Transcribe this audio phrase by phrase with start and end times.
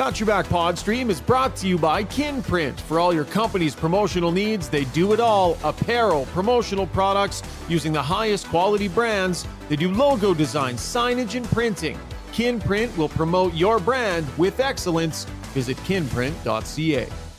[0.00, 2.80] Got Your Back Podstream is brought to you by Kinprint.
[2.80, 8.00] For all your company's promotional needs, they do it all apparel, promotional products using the
[8.00, 9.46] highest quality brands.
[9.68, 11.98] They do logo design, signage, and printing.
[12.32, 15.24] Kinprint will promote your brand with excellence.
[15.52, 17.29] Visit kinprint.ca.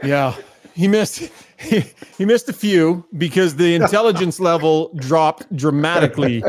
[0.03, 0.35] yeah,
[0.75, 1.85] he missed he,
[2.19, 6.43] he missed a few because the intelligence level dropped dramatically,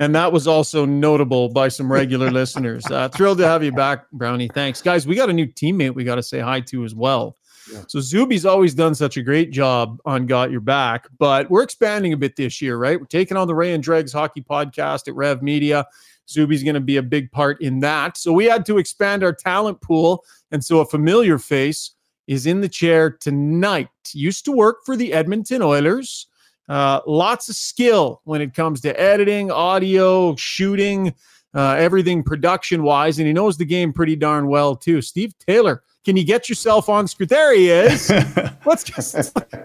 [0.00, 2.84] and that was also notable by some regular listeners.
[2.86, 4.48] Uh, thrilled to have you back, Brownie.
[4.48, 5.06] Thanks, guys.
[5.06, 7.36] We got a new teammate we got to say hi to as well.
[7.72, 7.84] Yeah.
[7.86, 12.12] So Zuby's always done such a great job on Got Your Back, but we're expanding
[12.12, 12.98] a bit this year, right?
[12.98, 15.86] We're taking on the Ray and Dregs hockey podcast at Rev Media.
[16.28, 18.16] Zuby's going to be a big part in that.
[18.16, 20.24] So we had to expand our talent pool.
[20.50, 21.94] And so a familiar face
[22.32, 23.88] is in the chair tonight.
[24.12, 26.26] Used to work for the Edmonton Oilers.
[26.68, 31.14] Uh, lots of skill when it comes to editing, audio, shooting,
[31.54, 33.18] uh, everything production wise.
[33.18, 35.02] And he knows the game pretty darn well, too.
[35.02, 37.28] Steve Taylor can you get yourself on screen?
[37.28, 38.10] There he is.
[38.64, 38.90] what's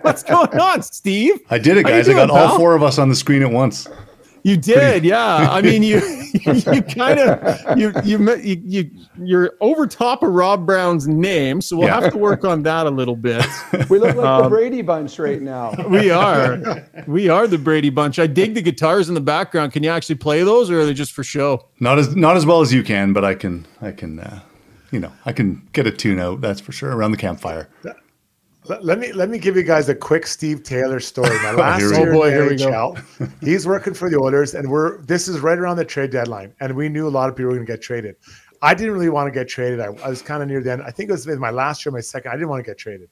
[0.01, 1.39] what's going on, Steve?
[1.49, 2.05] I did it, guys.
[2.05, 2.51] Doing, I got pal?
[2.51, 3.87] all four of us on the screen at once.
[4.47, 5.07] You did, Pretty.
[5.09, 5.49] yeah.
[5.51, 5.99] I mean, you
[6.33, 11.89] you kind of you, you you you're over top of Rob Brown's name, so we'll
[11.89, 11.99] yeah.
[11.99, 13.45] have to work on that a little bit.
[13.89, 15.73] We look like um, the Brady Bunch right now.
[15.89, 18.19] We are, we are the Brady Bunch.
[18.19, 19.71] I dig the guitars in the background.
[19.73, 21.65] Can you actually play those, or are they just for show?
[21.79, 24.39] Not as not as well as you can, but I can I can uh,
[24.91, 27.67] you know, I can get a tune out, that's for sure, around the campfire.
[28.69, 31.35] Let, let me let me give you guys a quick Steve Taylor story.
[31.39, 35.27] My last oh, year boy, in NHL, he's working for the Oilers, and we're this
[35.27, 37.65] is right around the trade deadline, and we knew a lot of people were going
[37.65, 38.15] to get traded.
[38.61, 39.79] I didn't really want to get traded.
[39.79, 40.81] I, I was kind of near the end.
[40.81, 42.31] I think it was my last year, my second.
[42.31, 43.09] I didn't want to get traded.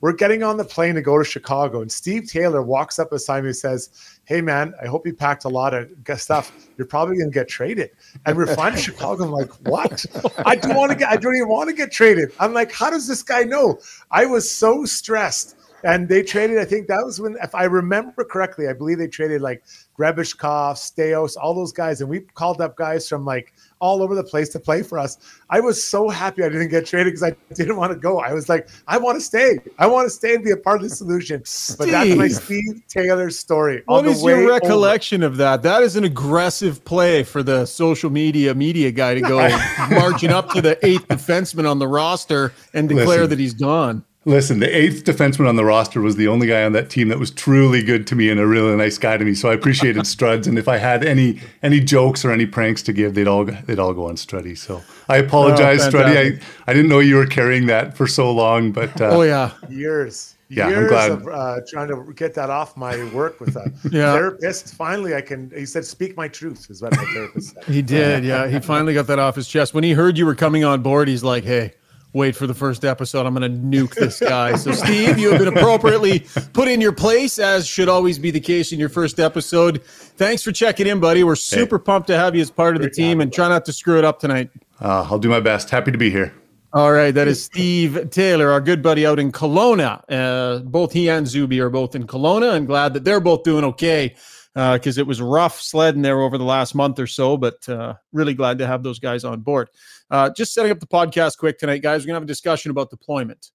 [0.00, 3.42] We're getting on the plane to go to Chicago, and Steve Taylor walks up beside
[3.42, 6.52] me and says, Hey, man, I hope you packed a lot of stuff.
[6.78, 7.90] You're probably going to get traded.
[8.24, 9.24] And we're flying to Chicago.
[9.24, 10.06] I'm like, What?
[10.46, 12.30] I don't want to get, I don't even want to get traded.
[12.38, 13.80] I'm like, How does this guy know?
[14.08, 15.56] I was so stressed.
[15.82, 19.08] And they traded, I think that was when, if I remember correctly, I believe they
[19.08, 19.64] traded like
[19.98, 22.00] Grebeshkov, Staios, all those guys.
[22.00, 25.18] And we called up guys from like all over the place to play for us.
[25.48, 28.20] I was so happy I didn't get traded because I didn't want to go.
[28.20, 29.58] I was like, I want to stay.
[29.78, 31.42] I want to stay and be a part of the solution.
[31.44, 31.78] Steve.
[31.78, 33.82] But that's my Steve Taylor story.
[33.86, 35.32] What is your recollection over.
[35.32, 35.62] of that?
[35.62, 39.38] That is an aggressive play for the social media media guy to go
[39.90, 43.30] marching up to the eighth defenseman on the roster and declare Listen.
[43.30, 44.04] that he's gone.
[44.26, 47.18] Listen, the eighth defenseman on the roster was the only guy on that team that
[47.18, 49.32] was truly good to me and a really nice guy to me.
[49.32, 52.92] So I appreciated Struds, and if I had any any jokes or any pranks to
[52.92, 54.58] give, they'd all they'd all go on Struddy.
[54.58, 56.38] So I apologize, oh, Struddy.
[56.38, 59.52] I, I didn't know you were carrying that for so long, but uh, oh yeah,
[59.70, 60.36] years.
[60.50, 61.10] Yeah, years I'm glad.
[61.12, 64.12] of uh, trying to get that off my work with a yeah.
[64.12, 64.74] therapist.
[64.74, 65.50] Finally, I can.
[65.56, 67.64] He said, "Speak my truth," is what my therapist said.
[67.64, 68.24] He did.
[68.30, 70.82] Yeah, he finally got that off his chest when he heard you were coming on
[70.82, 71.08] board.
[71.08, 71.72] He's like, "Hey."
[72.12, 73.26] Wait for the first episode.
[73.26, 74.56] I'm going to nuke this guy.
[74.56, 78.40] So, Steve, you have been appropriately put in your place, as should always be the
[78.40, 79.82] case in your first episode.
[79.84, 81.24] Thanks for checking in, buddy.
[81.24, 81.84] We're super hey.
[81.84, 84.04] pumped to have you as part of the team and try not to screw it
[84.04, 84.50] up tonight.
[84.80, 85.70] Uh, I'll do my best.
[85.70, 86.34] Happy to be here.
[86.72, 90.04] All right, that is Steve Taylor, our good buddy out in Kelowna.
[90.08, 93.64] Uh, both he and Zuby are both in Kelowna, and glad that they're both doing
[93.64, 94.14] okay
[94.54, 97.36] because uh, it was rough sledding there over the last month or so.
[97.36, 99.68] But uh, really glad to have those guys on board.
[100.10, 102.02] Uh, just setting up the podcast quick tonight, guys.
[102.02, 103.50] We're gonna have a discussion about deployment.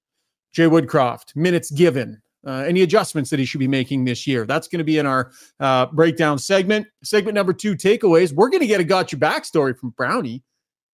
[0.54, 4.46] Jay Woodcroft, minutes given, uh, any adjustments that he should be making this year.
[4.46, 6.88] That's going to be in our uh, breakdown segment.
[7.04, 8.32] Segment number two, takeaways.
[8.32, 10.44] We're going to get a got your backstory from Brownie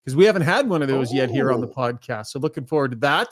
[0.03, 1.15] because we haven't had one of those oh.
[1.15, 1.73] yet here on the oh.
[1.73, 2.27] podcast.
[2.27, 3.29] So looking forward to that.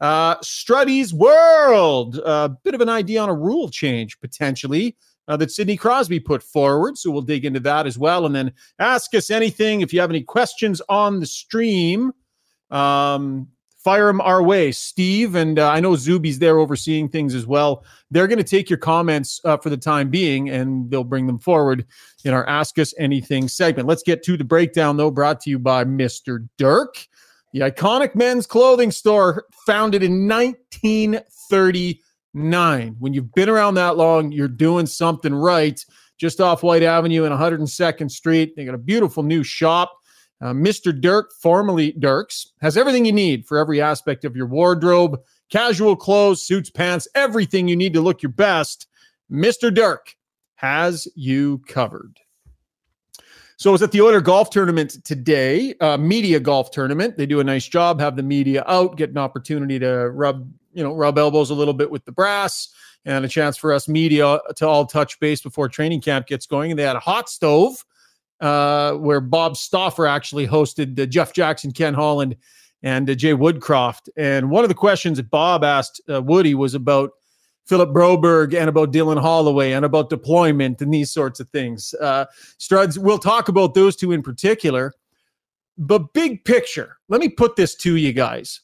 [0.00, 4.96] Uh, Struddy's World, a bit of an idea on a rule change potentially
[5.28, 6.98] uh, that Sidney Crosby put forward.
[6.98, 8.26] So we'll dig into that as well.
[8.26, 12.12] And then ask us anything if you have any questions on the stream.
[12.70, 13.48] Um,
[13.86, 15.36] fire them our way, Steve.
[15.36, 17.84] And uh, I know Zuby's there overseeing things as well.
[18.10, 21.38] They're going to take your comments uh, for the time being and they'll bring them
[21.38, 21.86] forward
[22.24, 23.86] in our Ask Us Anything segment.
[23.86, 26.48] Let's get to the breakdown, though, brought to you by Mr.
[26.58, 27.06] Dirk,
[27.52, 30.26] the iconic men's clothing store founded in
[32.36, 32.96] 1939.
[32.98, 35.82] When you've been around that long, you're doing something right.
[36.18, 38.54] Just off White Avenue and 102nd Street.
[38.56, 39.92] They got a beautiful new shop
[40.40, 40.98] uh, Mr.
[40.98, 46.42] Dirk, formerly Dirks, has everything you need for every aspect of your wardrobe casual clothes,
[46.42, 48.88] suits, pants, everything you need to look your best.
[49.30, 49.72] Mr.
[49.72, 50.16] Dirk
[50.56, 52.18] has you covered.
[53.56, 57.16] So I was at the Oiler Golf Tournament today, media golf tournament.
[57.16, 60.82] They do a nice job, have the media out, get an opportunity to rub, you
[60.82, 62.68] know, rub elbows a little bit with the brass,
[63.06, 66.70] and a chance for us media to all touch base before training camp gets going.
[66.70, 67.82] And they had a hot stove
[68.40, 72.36] uh, where Bob Stauffer actually hosted uh, Jeff Jackson, Ken Holland,
[72.82, 74.10] and uh, Jay Woodcroft.
[74.16, 77.12] And one of the questions that Bob asked uh, Woody was about
[77.64, 81.94] Philip Broberg and about Dylan Holloway and about deployment and these sorts of things.
[82.00, 82.26] Uh,
[82.60, 84.92] Struds, we'll talk about those two in particular.
[85.78, 88.60] But big picture, let me put this to you guys.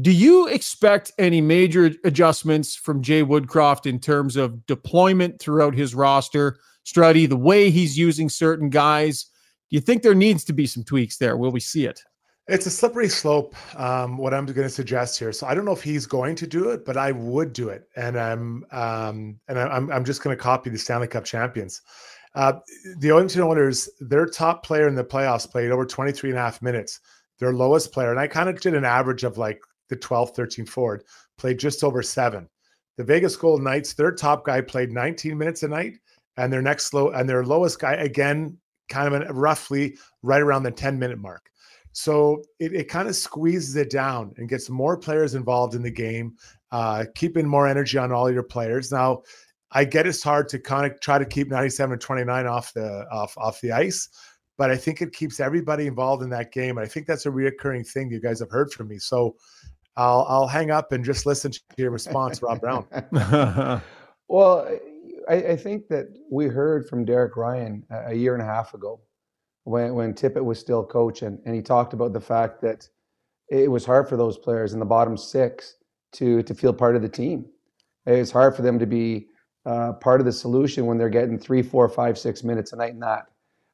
[0.00, 5.94] Do you expect any major adjustments from Jay Woodcroft in terms of deployment throughout his
[5.94, 6.58] roster?
[6.84, 9.24] Struddy, the way he's using certain guys.
[9.70, 11.36] Do you think there needs to be some tweaks there?
[11.36, 12.00] Will we see it?
[12.48, 13.54] It's a slippery slope.
[13.78, 15.32] Um, what I'm going to suggest here.
[15.32, 17.88] So I don't know if he's going to do it, but I would do it,
[17.94, 21.82] and I'm um, and I'm I'm just going to copy the Stanley Cup champions.
[22.34, 22.54] Uh,
[22.98, 26.62] the Edmonton Oilers, their top player in the playoffs played over 23 and a half
[26.62, 27.00] minutes.
[27.38, 30.66] Their lowest player, and I kind of did an average of like the 12, 13
[30.66, 31.04] forward,
[31.36, 32.48] played just over seven.
[32.96, 35.98] The Vegas Golden Knights, their top guy played 19 minutes a night
[36.36, 38.56] and their next low and their lowest guy again
[38.88, 41.50] kind of roughly right around the 10 minute mark.
[41.92, 45.90] So it, it kind of squeezes it down and gets more players involved in the
[45.90, 46.36] game
[46.70, 48.92] uh, keeping more energy on all your players.
[48.92, 49.22] Now
[49.70, 53.06] i get it's hard to kind of try to keep 97 and 29 off the
[53.10, 54.08] off off the ice
[54.56, 57.30] but i think it keeps everybody involved in that game and i think that's a
[57.30, 58.98] reoccurring thing you guys have heard from me.
[58.98, 59.36] So
[59.98, 62.86] i'll i'll hang up and just listen to your response rob brown
[64.28, 64.66] well
[65.28, 68.72] I, I, think that we heard from Derek Ryan a, a year and a half
[68.72, 68.98] ago
[69.64, 72.88] when, when Tippett was still coaching, and he talked about the fact that
[73.50, 75.76] it was hard for those players in the bottom six
[76.12, 77.44] to to feel part of the team.
[78.06, 79.26] It's hard for them to be
[79.66, 82.92] uh, part of the solution when they're getting three, four, five, six minutes a night
[82.92, 83.26] in that.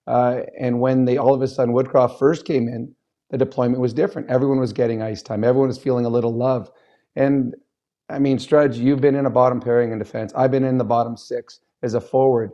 [0.07, 2.93] Uh, and when they all of a sudden Woodcroft first came in,
[3.35, 4.31] the deployment was different.
[4.31, 5.43] Everyone was getting ice time.
[5.43, 6.71] Everyone was feeling a little love.
[7.17, 7.53] And
[8.09, 10.33] I mean, Strudge, you've been in a bottom pairing in defense.
[10.37, 12.53] I've been in the bottom six as a forward.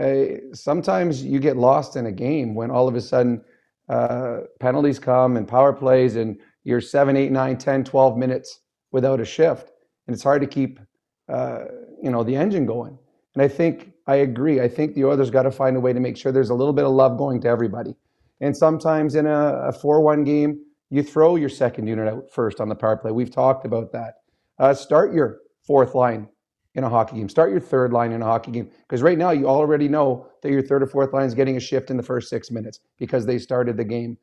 [0.00, 3.44] Uh, sometimes you get lost in a game when all of a sudden
[3.88, 9.20] uh, penalties come and power plays and you're 7, 8, 9, 10, 12 minutes without
[9.20, 9.70] a shift.
[10.08, 10.80] And it's hard to keep,
[11.28, 11.60] uh,
[12.02, 12.98] you know, the engine going.
[13.36, 14.60] And I think I agree.
[14.60, 16.72] I think the Oilers got to find a way to make sure there's a little
[16.72, 17.94] bit of love going to everybody.
[18.40, 22.68] And sometimes in a 4 1 game, you throw your second unit out first on
[22.68, 23.10] the power play.
[23.10, 24.14] We've talked about that.
[24.58, 26.28] Uh, start your fourth line
[26.74, 27.28] in a hockey game.
[27.28, 30.50] Start your third line in a hockey game because right now you already know that
[30.50, 33.26] your third or fourth line is getting a shift in the first six minutes because
[33.26, 34.16] they started the game.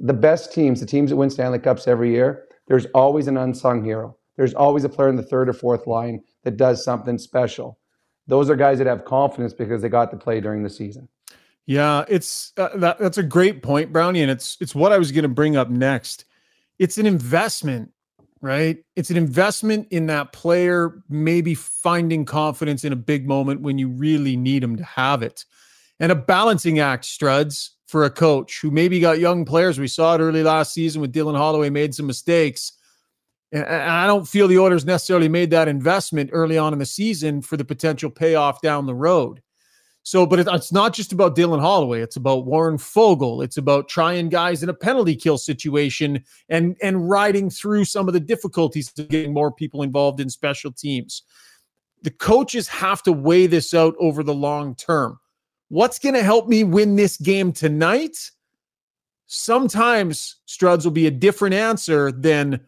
[0.00, 3.84] The best teams, the teams that win Stanley Cups every year, there's always an unsung
[3.84, 4.16] hero.
[4.36, 7.78] There's always a player in the third or fourth line that does something special.
[8.28, 11.08] Those are guys that have confidence because they got to play during the season.
[11.68, 15.12] Yeah, it's uh, that, that's a great point, Brownie, and it's it's what I was
[15.12, 16.24] going to bring up next.
[16.78, 17.92] It's an investment
[18.40, 18.78] right?
[18.96, 23.88] It's an investment in that player, maybe finding confidence in a big moment when you
[23.88, 25.44] really need them to have it.
[26.00, 29.80] And a balancing act, Struds, for a coach who maybe got young players.
[29.80, 32.72] We saw it early last season with Dylan Holloway made some mistakes.
[33.50, 37.40] And I don't feel the Oilers necessarily made that investment early on in the season
[37.40, 39.42] for the potential payoff down the road.
[40.08, 42.00] So, but it's not just about Dylan Holloway.
[42.00, 43.44] It's about Warren Foegele.
[43.44, 48.14] It's about trying guys in a penalty kill situation and and riding through some of
[48.14, 51.24] the difficulties of getting more people involved in special teams.
[52.04, 55.20] The coaches have to weigh this out over the long term.
[55.68, 58.16] What's going to help me win this game tonight?
[59.26, 62.64] Sometimes Struds will be a different answer than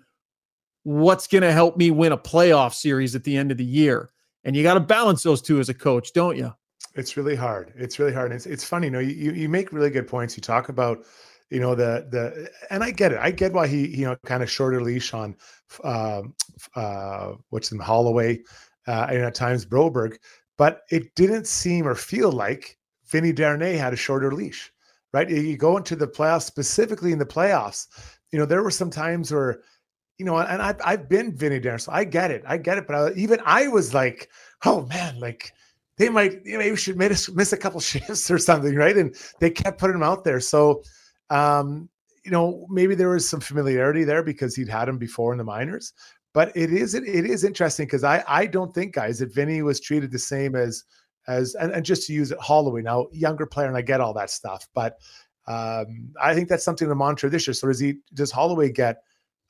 [0.82, 4.10] what's going to help me win a playoff series at the end of the year.
[4.44, 6.52] And you got to balance those two as a coach, don't you?
[6.94, 7.72] It's really hard.
[7.76, 8.30] It's really hard.
[8.32, 8.86] And It's it's funny.
[8.88, 10.36] You know, you you make really good points.
[10.36, 11.04] You talk about,
[11.48, 13.18] you know, the the and I get it.
[13.18, 15.36] I get why he you know kind of shorter leash on,
[15.84, 16.22] uh,
[16.74, 18.40] uh, what's in Holloway,
[18.88, 20.16] uh, and at times Broberg,
[20.58, 24.72] but it didn't seem or feel like Vinny Desharnais had a shorter leash,
[25.12, 25.28] right?
[25.30, 27.86] You go into the playoffs, specifically in the playoffs.
[28.32, 29.62] You know, there were some times where,
[30.18, 32.42] you know, and I've, I've been Vinny Desharnais, so I get it.
[32.46, 32.86] I get it.
[32.86, 34.28] But I, even I was like,
[34.64, 35.52] oh man, like
[36.00, 38.96] they might, you know, maybe should miss, miss a couple shifts or something, right?
[38.96, 40.40] And they kept putting him out there.
[40.40, 40.82] So,
[41.28, 41.90] um,
[42.24, 45.44] you know, maybe there was some familiarity there because he'd had him before in the
[45.44, 45.92] minors.
[46.32, 49.80] But it is it is interesting because I I don't think guys that Vinny was
[49.80, 50.84] treated the same as
[51.26, 54.14] as and, and just to use it Holloway now, younger player, and I get all
[54.14, 54.98] that stuff, but
[55.48, 57.54] um, I think that's something to monitor this year.
[57.54, 59.02] So does he does Holloway get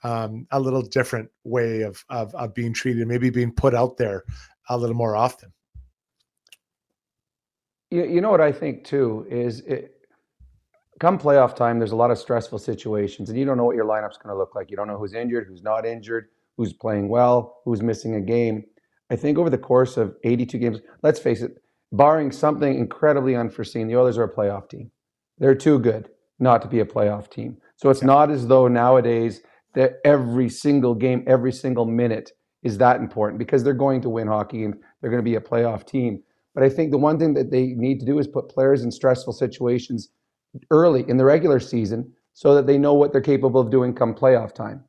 [0.04, 4.24] um, a little different way of, of of being treated, maybe being put out there
[4.70, 5.52] a little more often?
[7.90, 9.94] You, you know what I think too is it,
[11.00, 13.86] come playoff time, there's a lot of stressful situations, and you don't know what your
[13.86, 14.70] lineup's going to look like.
[14.70, 18.64] You don't know who's injured, who's not injured, who's playing well, who's missing a game.
[19.10, 23.88] I think over the course of 82 games, let's face it, barring something incredibly unforeseen,
[23.88, 24.90] the Oilers are a playoff team.
[25.38, 27.56] They're too good not to be a playoff team.
[27.76, 29.42] So it's not as though nowadays
[29.74, 32.32] that every single game, every single minute
[32.62, 35.40] is that important because they're going to win hockey and they're going to be a
[35.40, 36.22] playoff team.
[36.54, 38.90] But I think the one thing that they need to do is put players in
[38.90, 40.10] stressful situations
[40.70, 44.14] early in the regular season so that they know what they're capable of doing come
[44.14, 44.84] playoff time.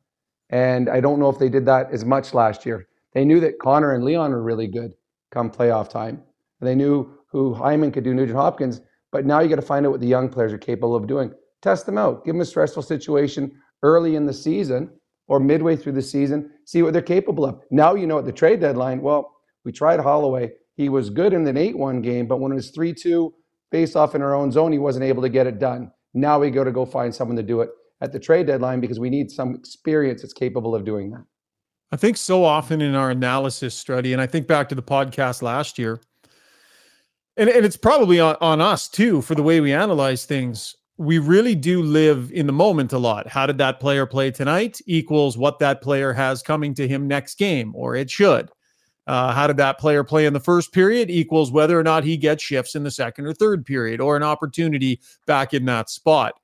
[0.50, 2.88] And I don't know if they did that as much last year.
[3.14, 4.94] They knew that Connor and Leon were really good
[5.30, 6.22] come playoff time.
[6.60, 8.80] And they knew who Hyman could do, Nugent Hopkins.
[9.10, 11.32] But now you got to find out what the young players are capable of doing.
[11.60, 12.24] Test them out.
[12.24, 13.52] Give them a stressful situation
[13.82, 14.90] early in the season
[15.28, 16.50] or midway through the season.
[16.64, 17.60] See what they're capable of.
[17.70, 19.00] Now you know at the trade deadline.
[19.00, 20.52] Well, we tried Holloway.
[20.74, 23.32] He was good in an 8 1 game, but when it was 3 2
[23.70, 25.90] face off in our own zone, he wasn't able to get it done.
[26.14, 29.00] Now we got to go find someone to do it at the trade deadline because
[29.00, 31.24] we need some experience that's capable of doing that.
[31.90, 35.42] I think so often in our analysis study, and I think back to the podcast
[35.42, 36.00] last year,
[37.36, 40.74] and, and it's probably on, on us too for the way we analyze things.
[40.98, 43.26] We really do live in the moment a lot.
[43.26, 47.38] How did that player play tonight equals what that player has coming to him next
[47.38, 48.50] game, or it should.
[49.06, 52.16] Uh, how did that player play in the first period equals whether or not he
[52.16, 56.34] gets shifts in the second or third period or an opportunity back in that spot.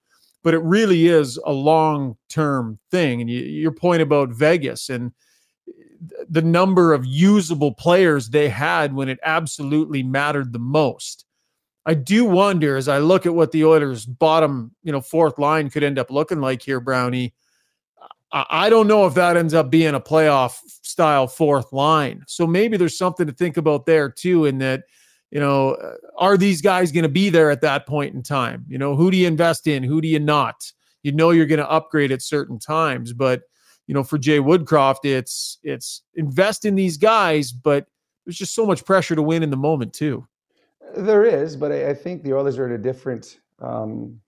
[0.43, 3.21] But it really is a long term thing.
[3.21, 5.12] And you, your point about Vegas and
[6.29, 11.25] the number of usable players they had when it absolutely mattered the most.
[11.87, 15.71] I do wonder as I look at what the Oilers' bottom, you know, fourth line
[15.71, 17.35] could end up looking like here, Brownie.
[18.30, 22.25] I don't know if that ends up being a playoff style fourth line.
[22.26, 24.44] So maybe there's something to think about there too.
[24.44, 24.85] In that,
[25.30, 28.66] you know, uh, are these guys going to be there at that point in time?
[28.68, 29.82] You know, who do you invest in?
[29.82, 30.70] Who do you not?
[31.02, 33.42] You know, you're going to upgrade at certain times, but
[33.87, 37.87] you know, for Jay Woodcroft, it's it's invest in these guys, but
[38.26, 40.26] there's just so much pressure to win in the moment too.
[40.94, 44.20] There is, but I, I think the Oilers are at a different um,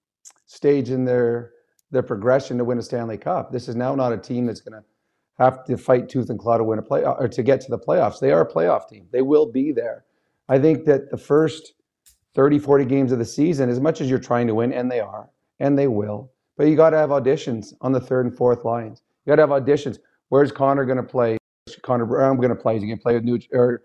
[0.47, 1.53] stage in their
[1.91, 3.51] their progression to win a Stanley Cup.
[3.51, 4.87] This is now not a team that's going to
[5.39, 7.79] have to fight tooth and claw to win a play or to get to the
[7.79, 8.21] playoffs.
[8.21, 9.07] They are a playoff team.
[9.11, 10.05] They will be there.
[10.49, 11.73] I think that the first
[12.35, 15.01] 30, 40 games of the season, as much as you're trying to win, and they
[15.01, 18.65] are, and they will, but you got to have auditions on the third and fourth
[18.65, 19.03] lines.
[19.25, 19.99] You got to have auditions.
[20.29, 21.39] Where's Connor going to play?
[21.83, 22.77] Connor Brown going to play?
[22.77, 23.83] Is he going to play with Nuge or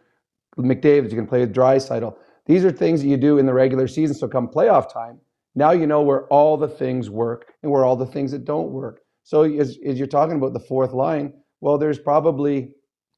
[0.58, 1.06] McDavid?
[1.06, 2.16] Is he going to play with Draisaitl?
[2.46, 4.16] These are things that you do in the regular season.
[4.16, 5.20] So come playoff time,
[5.56, 8.72] now you know where all the things work and where all the things that don't
[8.72, 9.02] work.
[9.24, 12.72] So as, as you're talking about the fourth line, well, there's probably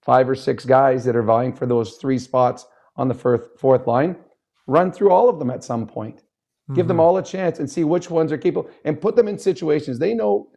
[0.03, 2.65] five or six guys that are vying for those three spots
[2.95, 4.15] on the fourth, fourth line.
[4.67, 6.17] Run through all of them at some point.
[6.17, 6.75] Mm-hmm.
[6.75, 7.01] Give them mm-hmm.
[7.01, 9.99] all a chance and see which ones are capable and put them in situations.
[9.99, 10.49] They know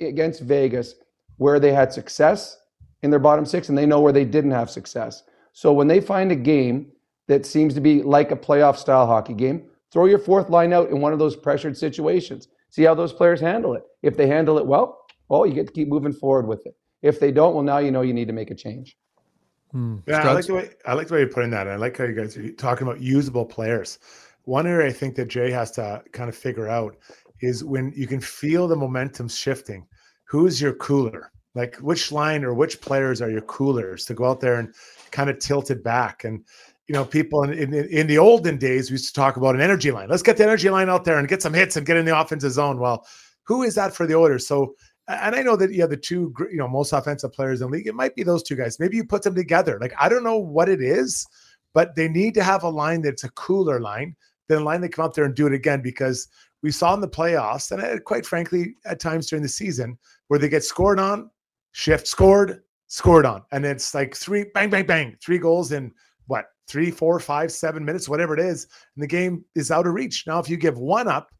[0.00, 0.94] against Vegas
[1.36, 2.58] where they had success
[3.02, 5.22] in their bottom six and they know where they didn't have success.
[5.52, 6.90] So when they find a game
[7.28, 10.90] that seems to be like a playoff style hockey game, Throw your fourth line out
[10.90, 12.48] in one of those pressured situations.
[12.70, 13.84] See how those players handle it.
[14.02, 16.76] If they handle it well, well, you get to keep moving forward with it.
[17.02, 18.96] If they don't, well, now you know you need to make a change.
[19.72, 19.98] Hmm.
[20.06, 21.68] Yeah, I like the way I like the way you're putting that.
[21.68, 23.98] I like how you guys are talking about usable players.
[24.44, 26.96] One area I think that Jay has to kind of figure out
[27.40, 29.86] is when you can feel the momentum shifting.
[30.24, 31.30] Who's your cooler?
[31.54, 34.74] Like which line or which players are your coolers to go out there and
[35.10, 36.24] kind of tilt it back?
[36.24, 36.44] And
[36.88, 39.60] you know, people in, in, in the olden days we used to talk about an
[39.60, 40.08] energy line.
[40.08, 42.18] Let's get the energy line out there and get some hits and get in the
[42.18, 42.80] offensive zone.
[42.80, 43.06] Well,
[43.44, 44.46] who is that for the Oilers?
[44.46, 44.74] So
[45.08, 47.76] and I know that you have the two, you know, most offensive players in the
[47.76, 47.86] league.
[47.86, 48.78] It might be those two guys.
[48.78, 49.78] Maybe you put them together.
[49.80, 51.26] Like I don't know what it is,
[51.72, 54.16] but they need to have a line that's a cooler line
[54.48, 56.28] than a line that come out there and do it again because
[56.62, 59.96] we saw in the playoffs and uh, quite frankly at times during the season
[60.28, 61.30] where they get scored on,
[61.72, 65.92] shift scored, scored on, and it's like three bang bang bang, three goals in
[66.26, 69.94] what three, four, five, seven minutes, whatever it is, and the game is out of
[69.94, 70.26] reach.
[70.26, 71.30] Now, if you give one up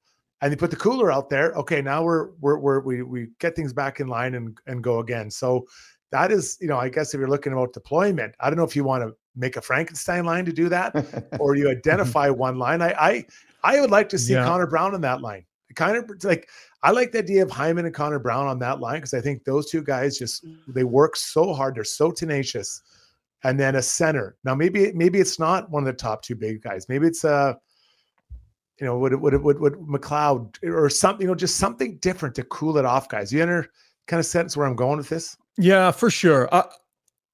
[0.41, 1.53] and you put the cooler out there.
[1.53, 5.01] Okay, now we're we're, we're we we get things back in line and and go
[5.01, 5.31] again.
[5.31, 5.67] So
[6.11, 8.75] that is, you know, I guess if you're looking about deployment, I don't know if
[8.75, 12.83] you want to make a Frankenstein line to do that, or you identify one line.
[12.83, 13.27] I I
[13.65, 14.45] I would like to see yeah.
[14.45, 15.45] Connor Brown in that line.
[15.75, 16.49] Kind of like
[16.83, 19.45] I like the idea of Hyman and Connor Brown on that line because I think
[19.45, 21.75] those two guys just they work so hard.
[21.75, 22.83] They're so tenacious.
[23.45, 24.37] And then a center.
[24.45, 26.89] Now maybe maybe it's not one of the top two big guys.
[26.89, 27.57] Maybe it's a
[28.81, 32.35] you know, would it, would would would McLeod or something, you know, just something different
[32.37, 33.33] to cool it off, guys.
[33.33, 33.69] You enter
[34.07, 35.37] kind of sense where I'm going with this?
[35.57, 36.53] Yeah, for sure.
[36.53, 36.65] I,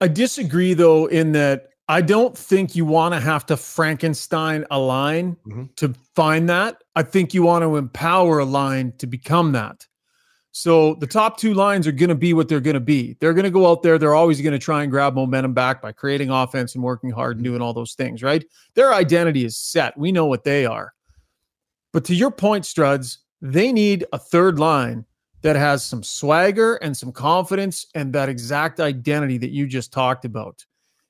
[0.01, 4.79] I disagree though in that I don't think you want to have to Frankenstein a
[4.79, 5.65] line mm-hmm.
[5.77, 6.83] to find that.
[6.97, 9.87] I think you want to empower a line to become that.
[10.57, 13.17] So the top two lines are going to be what they're going to be.
[13.19, 13.99] They're going to go out there.
[13.99, 17.37] They're always going to try and grab momentum back by creating offense and working hard
[17.37, 17.55] and mm-hmm.
[17.55, 18.45] doing all those things, right?
[18.75, 19.99] Their identity is set.
[19.99, 20.95] We know what they are.
[21.93, 25.05] But to your point, Struds, they need a third line
[25.43, 30.25] that has some swagger and some confidence and that exact identity that you just talked
[30.25, 30.65] about,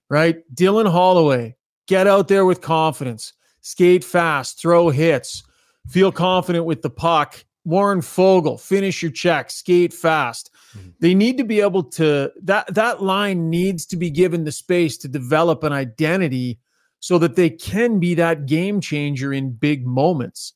[0.09, 0.43] right?
[0.55, 1.55] Dylan Holloway,
[1.87, 5.43] get out there with confidence, skate fast, throw hits,
[5.87, 7.45] feel confident with the puck.
[7.65, 10.51] Warren Foegele, finish your check, skate fast.
[10.77, 10.89] Mm-hmm.
[11.01, 14.99] They need to be able to that that line needs to be given the space
[14.99, 16.59] to develop an identity
[17.01, 20.55] so that they can be that game changer in big moments.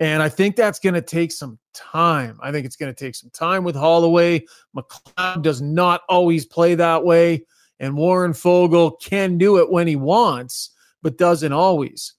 [0.00, 2.38] And I think that's going to take some time.
[2.40, 4.44] I think it's going to take some time with Holloway.
[4.76, 7.44] McLeod does not always play that way.
[7.80, 10.70] And Warren Foegele can do it when he wants,
[11.02, 12.14] but doesn't always.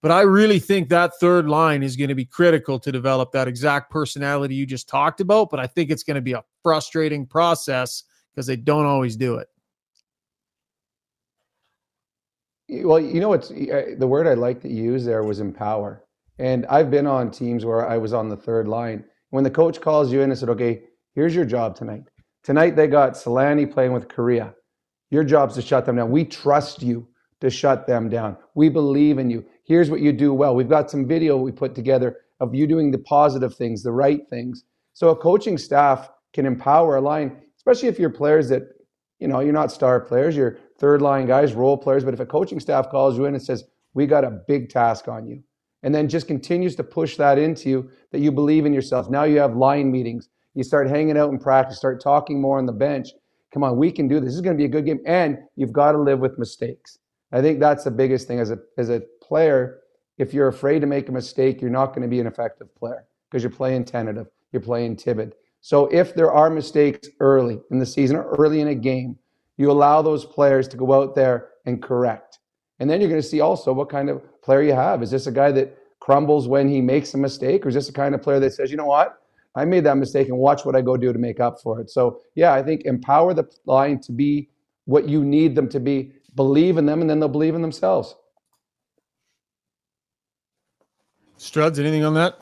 [0.00, 3.48] But I really think that third line is going to be critical to develop that
[3.48, 5.50] exact personality you just talked about.
[5.50, 9.36] But I think it's going to be a frustrating process because they don't always do
[9.36, 9.48] it.
[12.68, 16.04] Well, you know what's uh, the word I like to use there was empower.
[16.38, 19.04] And I've been on teams where I was on the third line.
[19.30, 20.82] When the coach calls you in and said, okay,
[21.14, 22.04] here's your job tonight.
[22.44, 24.54] Tonight they got Selanne playing with Kariya.
[25.10, 26.10] Your job's to shut them down.
[26.10, 27.08] We trust you
[27.40, 28.36] to shut them down.
[28.54, 29.44] We believe in you.
[29.68, 30.54] Here's what you do well.
[30.54, 34.22] We've got some video we put together of you doing the positive things, the right
[34.30, 34.64] things.
[34.94, 38.62] So a coaching staff can empower a line, especially if you're players that,
[39.18, 42.02] you know, you're not star players, you're third line guys, role players.
[42.02, 45.06] But if a coaching staff calls you in and says, we got a big task
[45.06, 45.42] on you
[45.82, 49.10] and then just continues to push that into you that you believe in yourself.
[49.10, 50.30] Now you have line meetings.
[50.54, 53.08] You start hanging out in practice, start talking more on the bench.
[53.52, 54.30] Come on, we can do this.
[54.30, 55.00] This is going to be a good game.
[55.06, 56.98] And you've got to live with mistakes.
[57.32, 59.80] I think that's the biggest thing as a as a player.
[60.16, 63.06] If you're afraid to make a mistake, you're not going to be an effective player
[63.30, 65.34] because you're playing tentative, you're playing timid.
[65.60, 69.18] So if there are mistakes early in the season or early in a game,
[69.56, 72.38] you allow those players to go out there and correct.
[72.78, 75.02] And then you're going to see also what kind of player you have.
[75.02, 77.92] Is this a guy that crumbles when he makes a mistake, or is this the
[77.92, 79.20] kind of player that says, you know what,
[79.54, 81.90] I made that mistake and watch what I go do to make up for it?
[81.90, 84.48] So, yeah, I think empower the line to be
[84.84, 88.14] what you need them to be, believe in them, and then they'll believe in themselves.
[91.38, 92.38] Struds, anything on that?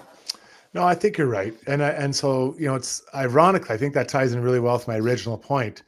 [0.75, 3.71] No, I think you're right, and I, and so you know, it's ironic.
[3.71, 5.83] I think that ties in really well with my original point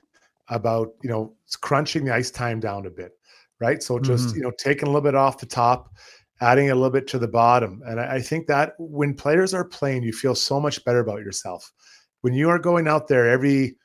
[0.48, 3.12] about you know it's crunching the ice time down a bit,
[3.60, 3.82] right?
[3.82, 4.36] So just mm-hmm.
[4.36, 5.92] you know taking a little bit off the top,
[6.40, 7.82] adding a little bit to the bottom.
[7.86, 11.20] And I, I think that when players are playing, you feel so much better about
[11.20, 11.70] yourself.
[12.22, 13.76] When you are going out there every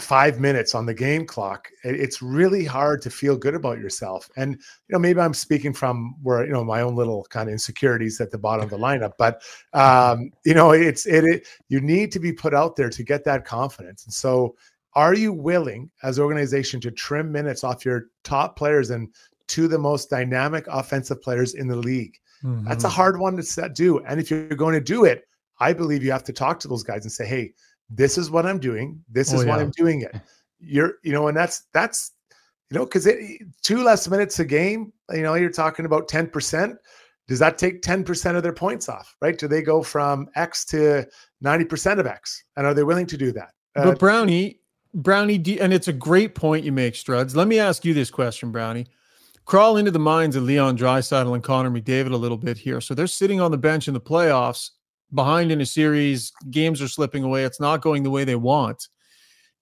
[0.00, 4.28] five minutes on the game clock, it's really hard to feel good about yourself.
[4.36, 7.52] And you know, maybe I'm speaking from where you know my own little kind of
[7.52, 11.46] insecurities at the bottom of the lineup, but um, you know, it's it, it.
[11.68, 14.04] You need to be put out there to get that confidence.
[14.04, 14.56] And so,
[14.94, 19.08] are you willing, as organization, to trim minutes off your top players and
[19.50, 22.16] to the most dynamic offensive players in the league.
[22.44, 22.68] Mm-hmm.
[22.68, 22.96] That's a mm-hmm.
[22.96, 23.98] hard one to set, do.
[23.98, 25.24] And if you're going to do it,
[25.58, 27.52] I believe you have to talk to those guys and say, "Hey,
[27.90, 29.02] this is what I'm doing.
[29.08, 29.56] This is oh, yeah.
[29.56, 30.14] why I'm doing it."
[30.62, 32.12] You're, you know, and that's that's,
[32.70, 33.18] you know, because it
[33.62, 36.76] two less minutes a game, you know, you're talking about ten percent.
[37.28, 39.16] Does that take ten percent of their points off?
[39.22, 39.38] Right?
[39.38, 41.06] Do they go from X to
[41.40, 42.44] ninety percent of X?
[42.56, 43.52] And are they willing to do that?
[43.74, 44.60] Uh, but Brownie,
[44.92, 47.34] Brownie, and it's a great point you make, Struds.
[47.34, 48.86] Let me ask you this question, Brownie
[49.50, 52.80] crawl into the minds of Leon Draisaitl and Connor McDavid a little bit here.
[52.80, 54.70] So they're sitting on the bench in the playoffs,
[55.14, 56.32] behind in a series.
[56.50, 57.44] Games are slipping away.
[57.44, 58.88] It's not going the way they want.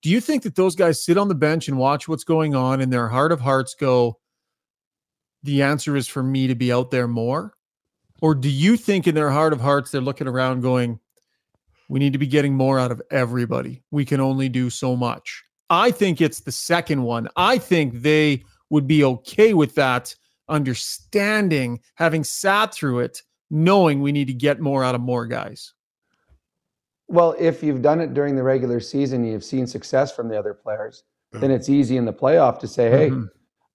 [0.03, 2.81] Do you think that those guys sit on the bench and watch what's going on
[2.81, 4.19] in their heart of hearts go,
[5.43, 7.55] the answer is for me to be out there more?
[8.21, 11.01] Or do you think in their heart of hearts they're looking around going,
[11.89, 13.83] we need to be getting more out of everybody.
[13.91, 15.43] We can only do so much.
[15.71, 17.29] I think it's the second one.
[17.37, 20.15] I think they would be okay with that,
[20.49, 25.73] understanding, having sat through it, knowing we need to get more out of more guys?
[27.09, 30.53] Well, if you've done it during the regular season, you've seen success from the other
[30.53, 33.25] players, then it's easy in the playoff to say, hey, mm-hmm.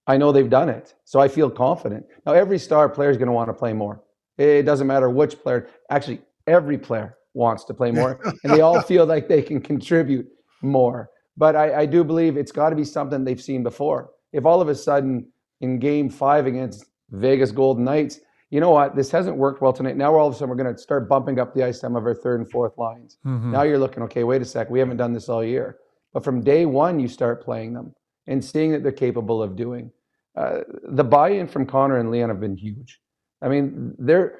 [0.06, 0.94] I know they've done it.
[1.04, 2.06] So I feel confident.
[2.26, 4.02] Now, every star player is going to want to play more.
[4.38, 5.68] It doesn't matter which player.
[5.90, 10.28] Actually, every player wants to play more, and they all feel like they can contribute
[10.62, 11.10] more.
[11.36, 14.60] But I, I do believe it's got to be something they've seen before if all
[14.60, 15.26] of a sudden
[15.60, 18.20] in game five against Vegas Golden Knights,
[18.54, 19.96] you know what, this hasn't worked well tonight.
[19.96, 22.06] Now all of a sudden we're going to start bumping up the ice time of
[22.06, 23.18] our third and fourth lines.
[23.26, 23.50] Mm-hmm.
[23.50, 25.78] Now you're looking, okay, wait a sec, we haven't done this all year.
[26.12, 27.92] But from day one, you start playing them
[28.28, 29.90] and seeing that they're capable of doing.
[30.36, 33.00] Uh, the buy-in from Connor and Leon have been huge.
[33.42, 34.38] I mean, they're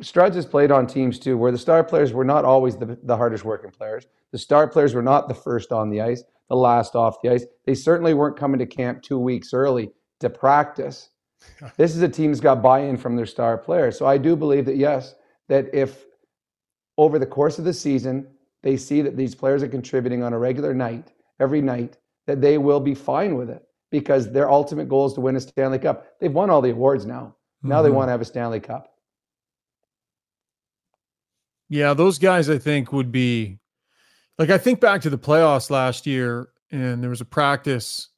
[0.00, 3.16] Struds has played on teams too, where the star players were not always the, the
[3.16, 4.06] hardest working players.
[4.32, 7.44] The star players were not the first on the ice the last off the ice.
[7.66, 11.10] They certainly weren't coming to camp two weeks early to practice.
[11.76, 13.98] this is a team that's got buy-in from their star players.
[13.98, 15.14] So I do believe that yes,
[15.48, 16.06] that if
[16.96, 18.26] over the course of the season
[18.62, 21.96] they see that these players are contributing on a regular night, every night,
[22.26, 25.40] that they will be fine with it because their ultimate goal is to win a
[25.40, 26.06] Stanley Cup.
[26.20, 27.36] They've won all the awards now.
[27.62, 27.84] Now mm-hmm.
[27.84, 28.92] they want to have a Stanley Cup.
[31.68, 33.58] Yeah, those guys I think would be
[34.38, 38.08] like I think back to the playoffs last year, and there was a practice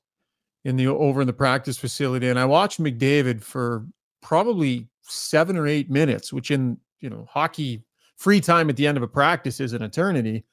[0.64, 3.86] in the over in the practice facility, and I watched McDavid for
[4.20, 7.84] probably seven or eight minutes, which in you know hockey
[8.16, 10.44] free time at the end of a practice is an eternity.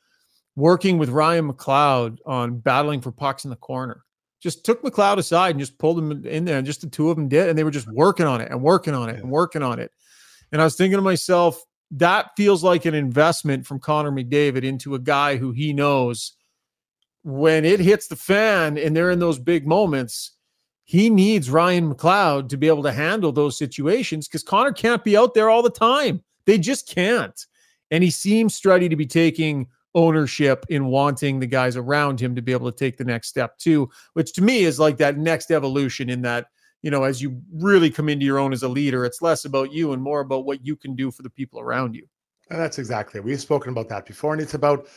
[0.56, 4.04] Working with Ryan McLeod on battling for pucks in the corner.
[4.42, 7.16] Just took McLeod aside and just pulled him in there, and just the two of
[7.16, 9.62] them did, and they were just working on it and working on it and working
[9.62, 9.92] on it.
[10.52, 14.96] And I was thinking to myself, that feels like an investment from Connor McDavid into
[14.96, 16.37] a guy who he knows
[17.28, 20.32] when it hits the fan and they're in those big moments,
[20.86, 25.18] he needs Ryan McLeod to be able to handle those situations because Connor can't be
[25.18, 26.24] out there all the time.
[26.46, 27.38] They just can't.
[27.92, 32.42] And he seems Struddy to be taking ownership in wanting the guys around him to
[32.42, 35.52] be able to take the next step too, which to me is like that next
[35.52, 36.46] evolution in that
[36.82, 39.74] you know, as you really come into your own as a leader, it's less about
[39.74, 42.08] you and more about what you can do for the people around you.
[42.50, 43.20] And that's exactly.
[43.20, 44.32] We've spoken about that before.
[44.32, 44.88] And it's about,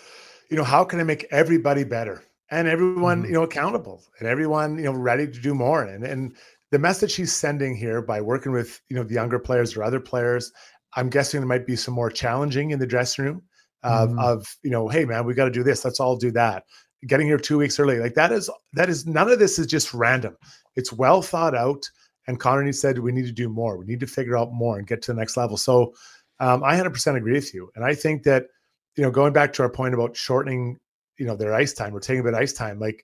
[0.50, 3.26] you know, how can I make everybody better and everyone, mm-hmm.
[3.28, 5.84] you know, accountable and everyone, you know, ready to do more.
[5.84, 6.34] And and
[6.70, 10.00] the message he's sending here by working with, you know, the younger players or other
[10.00, 10.52] players,
[10.94, 13.42] I'm guessing there might be some more challenging in the dressing room
[13.82, 14.18] of, mm-hmm.
[14.18, 15.84] of you know, hey man, we got to do this.
[15.84, 16.64] Let's all do that.
[17.06, 19.94] Getting here two weeks early, like that is that is none of this is just
[19.94, 20.36] random.
[20.76, 21.88] It's well thought out.
[22.26, 23.78] And Connor said we need to do more.
[23.78, 25.56] We need to figure out more and get to the next level.
[25.56, 25.94] So
[26.40, 27.70] um, I 100% agree with you.
[27.74, 28.46] And I think that,
[29.00, 30.78] you know, going back to our point about shortening,
[31.16, 33.02] you know, their ice time or taking a bit of ice time, like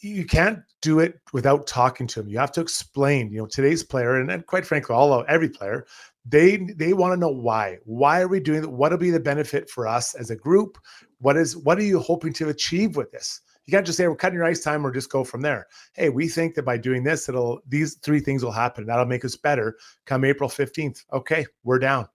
[0.00, 2.28] you can't do it without talking to them.
[2.28, 5.48] You have to explain, you know, today's player and, and quite frankly, all of every
[5.48, 5.84] player,
[6.24, 7.78] they they want to know why.
[7.86, 8.70] Why are we doing that?
[8.70, 10.78] What'll be the benefit for us as a group?
[11.18, 13.40] What is what are you hoping to achieve with this?
[13.64, 15.66] You can't just say we're cutting your ice time or just go from there.
[15.94, 18.86] Hey, we think that by doing this, it'll these three things will happen.
[18.86, 21.04] That'll make us better come April 15th.
[21.12, 22.06] Okay, we're down.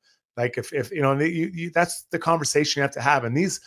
[0.42, 3.26] Like if if you know you, you, that's the conversation you have to have.
[3.26, 3.62] And these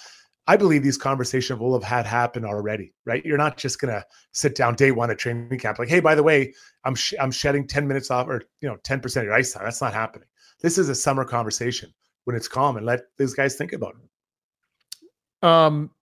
[0.49, 3.25] I believe these conversations will have had happen already, right?
[3.25, 6.23] You're not just gonna sit down day one at training camp like, hey, by the
[6.25, 6.53] way,
[6.85, 9.53] I'm sh- I'm shedding 10 minutes off or you know 10 percent of your ice
[9.53, 9.63] time.
[9.63, 10.27] That's not happening.
[10.63, 15.49] This is a summer conversation when it's calm and let these guys think about it.
[15.49, 15.93] Um,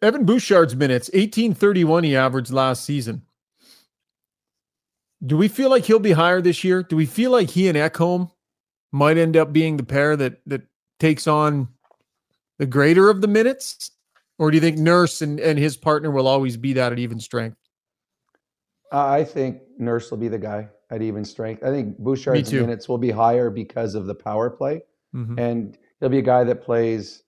[0.00, 3.20] Evan Bouchard's minutes, 1831 he averaged last season.
[5.26, 6.82] Do we feel like he'll be higher this year?
[6.82, 8.30] Do we feel like he and Ekholm
[8.92, 10.62] might end up being the pair that that
[11.00, 11.68] takes on
[12.58, 13.90] the greater of the minutes?
[14.38, 17.20] Or do you think Nurse and, and his partner will always be that at even
[17.20, 17.56] strength?
[18.90, 21.62] I think Nurse will be the guy at even strength.
[21.64, 24.82] I think Bouchard's minutes will be higher because of the power play,
[25.14, 25.38] mm-hmm.
[25.38, 27.22] and he'll be a guy that plays,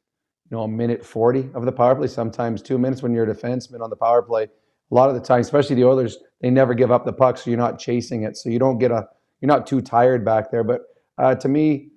[0.50, 3.34] you know, a minute forty of the power play, sometimes two minutes when you're a
[3.34, 4.44] defenseman on the power play.
[4.90, 7.48] A lot of the time, especially the Oilers, they never give up the puck, so
[7.48, 9.08] you're not chasing it, so you don't get a,
[9.40, 10.64] you're not too tired back there.
[10.64, 10.82] But
[11.18, 11.90] uh, to me,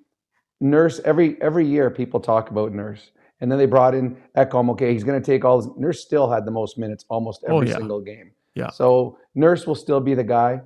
[0.60, 4.70] Nurse every every year people talk about Nurse, and then they brought in Ekholm.
[4.70, 5.58] Okay, he's going to take all.
[5.58, 7.78] His, Nurse still had the most minutes almost oh, every oh, yeah.
[7.78, 8.32] single game.
[8.54, 8.70] Yeah.
[8.70, 10.60] So Nurse will still be the guy.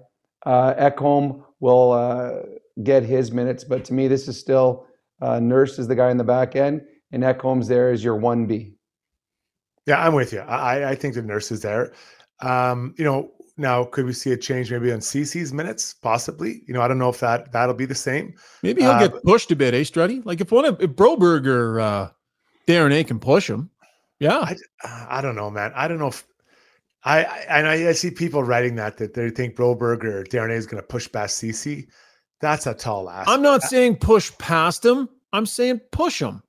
[0.47, 2.41] Uh, Ekholm will uh,
[2.83, 4.87] get his minutes, but to me, this is still
[5.21, 8.47] uh, Nurse is the guy in the back end, and Ekholm's there as your one
[8.47, 8.75] B.
[9.87, 10.41] Yeah, I'm with you.
[10.41, 11.93] I, I think the Nurse is there.
[12.41, 15.95] Um, you know, now could we see a change maybe on Ceci's minutes?
[15.95, 16.63] Possibly.
[16.67, 18.35] You know, I don't know if that that'll be the same.
[18.63, 20.25] Maybe he'll uh, get pushed a bit, eh, Struddy?
[20.25, 22.11] Like if one of if Broberg or uh,
[22.67, 23.71] Desharnais can push him.
[24.19, 24.39] Yeah.
[24.39, 24.57] I,
[25.19, 25.73] I don't know, man.
[25.75, 26.25] I don't know if
[27.05, 30.81] I, I I see people writing that that they think Broberg or Desharnais is going
[30.81, 31.89] to push past Ceci.
[32.41, 33.29] That's a tall ask.
[33.29, 35.09] I'm not saying push past him.
[35.33, 36.43] I'm saying push him.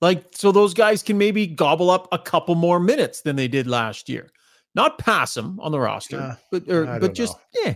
[0.00, 3.66] Like so those guys can maybe gobble up a couple more minutes than they did
[3.66, 4.30] last year.
[4.76, 7.62] Not pass him on the roster, yeah, but or, but just know.
[7.64, 7.74] yeah.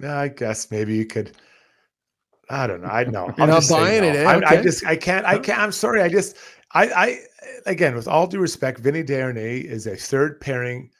[0.00, 1.36] Yeah, I guess maybe you could.
[2.48, 2.88] I don't know.
[2.88, 3.32] I know.
[3.38, 4.08] You're not buying no.
[4.08, 4.16] it.
[4.16, 4.24] Eh?
[4.24, 4.46] I, okay.
[4.46, 5.26] I, just I can't.
[5.26, 5.60] I can't.
[5.60, 6.00] I'm sorry.
[6.00, 6.38] I just
[6.72, 7.18] I I
[7.66, 10.90] again with all due respect, Vinny Desharnais is a third pairing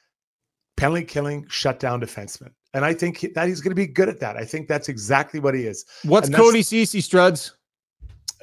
[0.77, 2.51] penalty killing shutdown defenseman.
[2.75, 4.37] And I think that he's going to be good at that.
[4.37, 5.83] I think that's exactly what he is.
[6.03, 7.51] What's Cody Ceci Struds?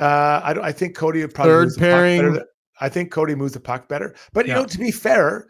[0.00, 0.64] Uh, I don't.
[0.64, 2.32] I think Cody probably third pairing.
[2.34, 2.44] Than,
[2.80, 4.14] I think Cody moves the puck better.
[4.32, 4.60] But you yeah.
[4.60, 5.48] know, to be fair,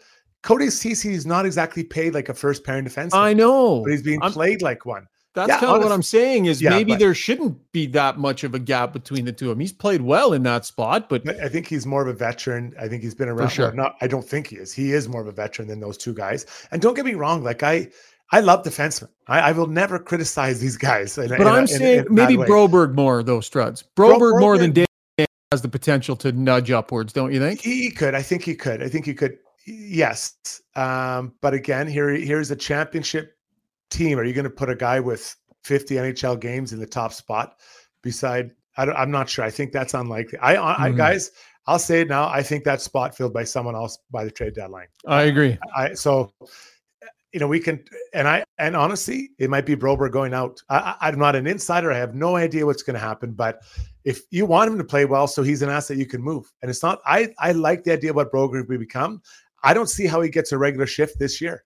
[0.49, 3.19] Cody Ceci is not exactly paid like a first pairing defenseman.
[3.19, 5.07] I know, but he's being I'm, played like one.
[5.35, 8.17] That's yeah, kind of what I'm saying is yeah, maybe but, there shouldn't be that
[8.17, 9.61] much of a gap between the two of them.
[9.61, 12.75] He's played well in that spot, but I think he's more of a veteran.
[12.81, 13.51] I think he's been around.
[13.51, 13.73] Sure.
[13.73, 14.73] Not, I don't think he is.
[14.73, 16.47] He is more of a veteran than those two guys.
[16.71, 17.89] And don't get me wrong, like I,
[18.33, 19.11] I love defensemen.
[19.27, 21.19] I, I will never criticize these guys.
[21.19, 23.85] In, but in I'm a, saying in, maybe Broberg more though, Struds.
[23.95, 24.87] Broberg, Broberg more than Dave
[25.53, 27.61] has the potential to nudge upwards, don't you think?
[27.61, 28.15] He could.
[28.15, 28.83] I think he could.
[28.83, 29.37] I think he could.
[29.69, 30.35] Yes.
[30.77, 33.35] Um, but again, here here's a championship
[33.91, 34.19] team.
[34.19, 37.57] Are you going to put a guy with 50 NHL games in the top spot
[38.03, 39.45] beside I am not sure.
[39.45, 40.39] I think that's unlikely.
[40.39, 40.97] I, I mm-hmm.
[40.97, 41.33] guys,
[41.67, 42.29] I'll say it now.
[42.29, 44.87] I think that spot filled by someone else by the trade deadline.
[45.07, 45.59] I agree.
[45.77, 46.33] I so
[47.33, 50.63] you know we can and I and honestly, it might be Broberg going out.
[50.71, 51.91] I, I'm not an insider.
[51.91, 53.33] I have no idea what's going to happen.
[53.33, 53.63] But
[54.05, 56.51] if you want him to play well, so he's an asset you can move.
[56.63, 57.01] And it's not.
[57.05, 59.21] I I like the idea of what Broberg will become.
[59.63, 61.65] I don't see how he gets a regular shift this year.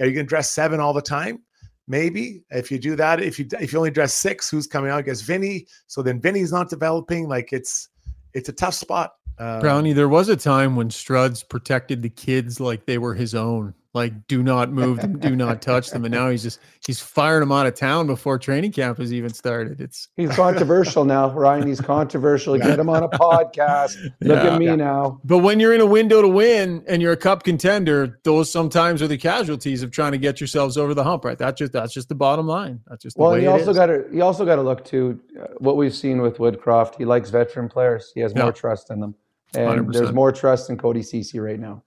[0.00, 1.42] Are you going to dress seven all the time?
[1.88, 5.00] Maybe if you do that, if you if you only dress six, who's coming out
[5.00, 5.66] against Vinny?
[5.88, 7.28] So then Vinny's not developing.
[7.28, 7.88] Like it's
[8.34, 9.12] it's a tough spot.
[9.38, 13.34] Um, Brownie, there was a time when Struds protected the kids like they were his
[13.34, 13.74] own.
[13.94, 16.06] Like, do not move them, do not touch them.
[16.06, 19.32] And now he's just he's firing them out of town before training camp has even
[19.34, 19.82] started.
[19.82, 21.66] It's he's controversial now, Ryan.
[21.66, 22.56] He's controversial.
[22.56, 24.02] Get him on a podcast.
[24.20, 24.76] Look yeah, at me yeah.
[24.76, 25.20] now.
[25.24, 29.02] But when you're in a window to win and you're a cup contender, those sometimes
[29.02, 31.36] are the casualties of trying to get yourselves over the hump, right?
[31.36, 32.80] That's just that's just the bottom line.
[32.88, 33.44] That's just the bottom line.
[33.44, 33.58] well.
[33.58, 36.38] you also got to you also got to look to uh, what we've seen with
[36.38, 36.96] Woodcroft.
[36.96, 38.10] He likes veteran players.
[38.14, 39.14] He has more trust in them,
[39.54, 39.92] and 100%.
[39.92, 41.82] there's more trust in Cody Ceci right now.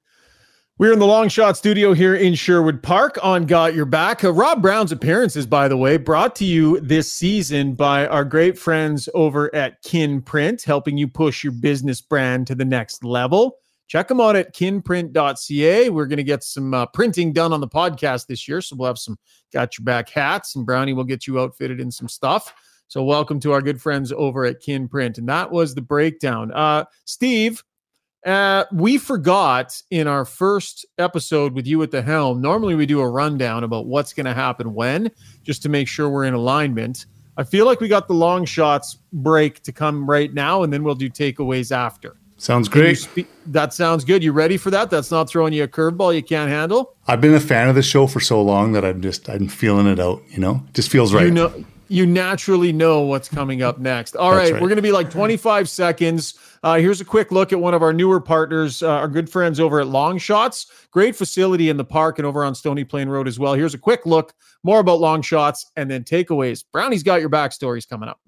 [0.78, 4.26] We're in the long shot studio here in Sherwood Park on Got Your Back.
[4.26, 8.60] Uh, Rob Brown's appearances, by the way, brought to you this season by our great
[8.60, 13.56] friends over at Kin Print, helping you push your business brand to the next level.
[13.88, 15.90] Check them out at kinprint.ca.
[15.92, 18.60] We're going to get some uh, printing done on the podcast this year.
[18.60, 19.18] So we'll have some
[19.54, 22.54] Got Your Back hats, and Brownie will get you outfitted in some stuff.
[22.90, 25.20] So welcome to our good friends over at Kin Print.
[25.20, 26.52] And that was the breakdown.
[26.52, 27.64] Uh, Steve,
[28.26, 32.42] uh, we forgot in our first episode with you at the helm.
[32.42, 35.12] Normally, we do a rundown about what's going to happen when,
[35.44, 37.06] just to make sure we're in alignment.
[37.38, 40.84] I feel like we got the long shots break to come right now, and then
[40.84, 42.18] we'll do takeaways after.
[42.38, 42.96] Sounds great.
[42.96, 44.24] Spe- that sounds good.
[44.24, 44.90] You ready for that?
[44.90, 46.96] That's not throwing you a curveball you can't handle.
[47.08, 49.88] I've been a fan of the show for so long that I'm just I'm feeling
[49.88, 50.22] it out.
[50.30, 51.26] You know, just feels right.
[51.26, 54.16] You know, you naturally know what's coming up next.
[54.16, 56.40] All right, right, we're going to be like 25 seconds.
[56.64, 59.60] Uh, here's a quick look at one of our newer partners, uh, our good friends
[59.60, 60.88] over at Long Shots.
[60.92, 63.54] Great facility in the park and over on Stony Plain Road as well.
[63.54, 66.64] Here's a quick look, more about Long Shots, and then takeaways.
[66.72, 68.20] Brownie's got your backstories coming up.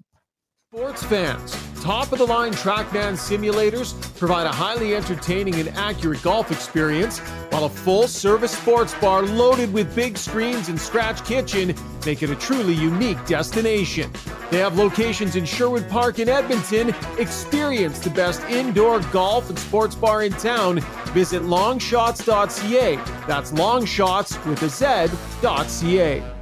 [0.70, 6.52] Sports fans, top of the line Trackman simulators provide a highly entertaining and accurate golf
[6.52, 12.22] experience, while a full service sports bar loaded with big screens and scratch kitchen make
[12.22, 14.12] it a truly unique destination.
[14.50, 16.94] They have locations in Sherwood Park and Edmonton.
[17.18, 20.80] Experience the best indoor golf and sports bar in town.
[21.14, 22.96] Visit longshots.ca.
[23.26, 26.37] That's longshots with a Z.ca.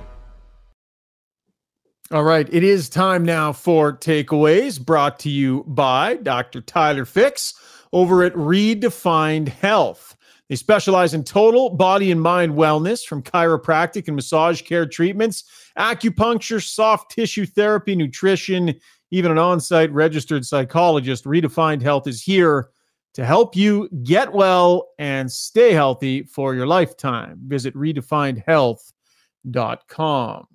[2.13, 6.61] All right, it is time now for takeaways brought to you by Dr.
[6.61, 7.55] Tyler Fix
[7.93, 10.17] over at Redefined Health.
[10.49, 15.43] They specialize in total body and mind wellness from chiropractic and massage care treatments,
[15.77, 18.77] acupuncture, soft tissue therapy, nutrition,
[19.11, 21.25] even an on site registered psychologist.
[21.25, 22.69] Redefined Health is here
[23.15, 27.41] to help you get well and stay healthy for your lifetime.
[27.49, 30.47] Visit redefinedhealth.com.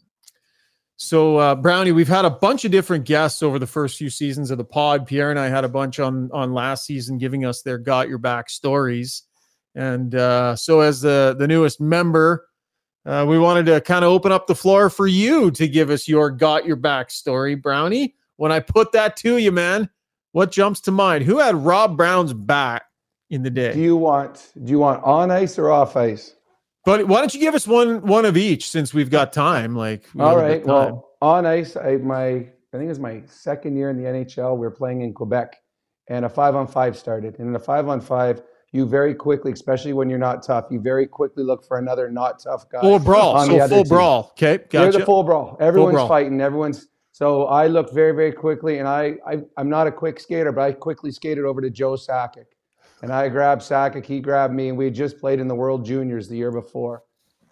[1.04, 4.52] So, uh, Brownie, we've had a bunch of different guests over the first few seasons
[4.52, 5.08] of the pod.
[5.08, 8.20] Pierre and I had a bunch on on last season, giving us their got your
[8.20, 9.24] back stories.
[9.74, 12.48] And uh, so, as the the newest member,
[13.04, 16.08] uh, we wanted to kind of open up the floor for you to give us
[16.08, 18.14] your got your back story, Brownie.
[18.36, 19.90] When I put that to you, man,
[20.34, 21.24] what jumps to mind?
[21.24, 22.84] Who had Rob Brown's back
[23.32, 23.74] in the day?
[23.74, 26.36] Do you want do you want on ice or off ice?
[26.84, 29.76] But why don't you give us one one of each since we've got time?
[29.76, 30.66] Like, all right.
[30.66, 32.28] Well, on ice, I my
[32.74, 34.54] I think it was my second year in the NHL.
[34.54, 35.58] We were playing in Quebec,
[36.08, 37.38] and a five on five started.
[37.38, 38.42] And in a five on five,
[38.72, 42.40] you very quickly, especially when you're not tough, you very quickly look for another not
[42.40, 42.82] tough guy.
[42.82, 43.46] Full brawl.
[43.46, 43.90] So full team.
[43.90, 44.30] brawl.
[44.32, 44.84] Okay, gotcha.
[44.84, 45.58] You're the full brawl.
[45.60, 46.08] Everyone's full brawl.
[46.08, 46.42] fighting.
[46.42, 46.88] Everyone's.
[47.12, 50.62] So I looked very, very quickly, and I, I I'm not a quick skater, but
[50.62, 52.46] I quickly skated over to Joe Sakic
[53.02, 55.86] and I grabbed Sakic, he grabbed me, and we had just played in the World
[55.86, 57.04] Juniors the year before.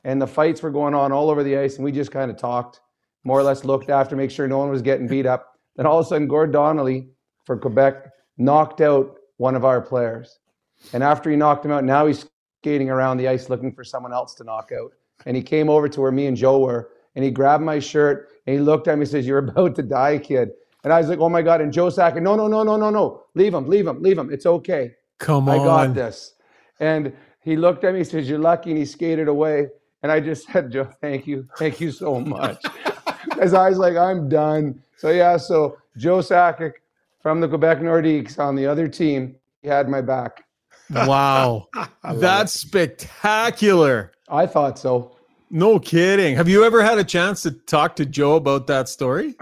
[0.04, 2.38] And the fights were going on all over the ice, and we just kind of
[2.38, 2.82] talked,
[3.24, 5.58] more or less looked after, make sure no one was getting beat up.
[5.76, 7.10] Then all of a sudden, Gord Donnelly
[7.46, 10.40] for Quebec knocked out one of our players.
[10.94, 12.26] And after he knocked him out, now he's
[12.62, 14.92] skating around the ice looking for someone else to knock out.
[15.26, 18.30] And he came over to where me and Joe were, and he grabbed my shirt
[18.46, 20.52] and he looked at me and says, You're about to die, kid.
[20.84, 21.62] And I was like, Oh my God.
[21.62, 23.24] And Joe Sakic, no, no, no, no, no, no.
[23.36, 24.32] Leave him, leave him, leave him.
[24.32, 24.92] It's okay.
[25.20, 25.60] Come on.
[25.60, 26.34] I got this.
[26.80, 29.68] And he looked at me, he says, You're lucky, and he skated away.
[30.02, 31.48] And I just said, Joe, thank you.
[31.58, 32.64] Thank you so much.
[33.40, 34.82] As I was like, I'm done.
[34.98, 36.74] So yeah, so Joe Sakic
[37.22, 40.44] from the Quebec Nordiques on the other team, he had my back.
[40.90, 41.68] Wow.
[42.04, 42.60] That's it.
[42.60, 44.12] spectacular.
[44.30, 45.16] I thought so.
[45.50, 46.36] No kidding.
[46.36, 49.36] Have you ever had a chance to talk to Joe about that story?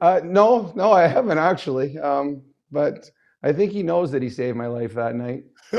[0.00, 1.98] Uh, no, no, I haven't actually.
[1.98, 3.10] Um, but
[3.44, 5.44] I think he knows that he saved my life that night.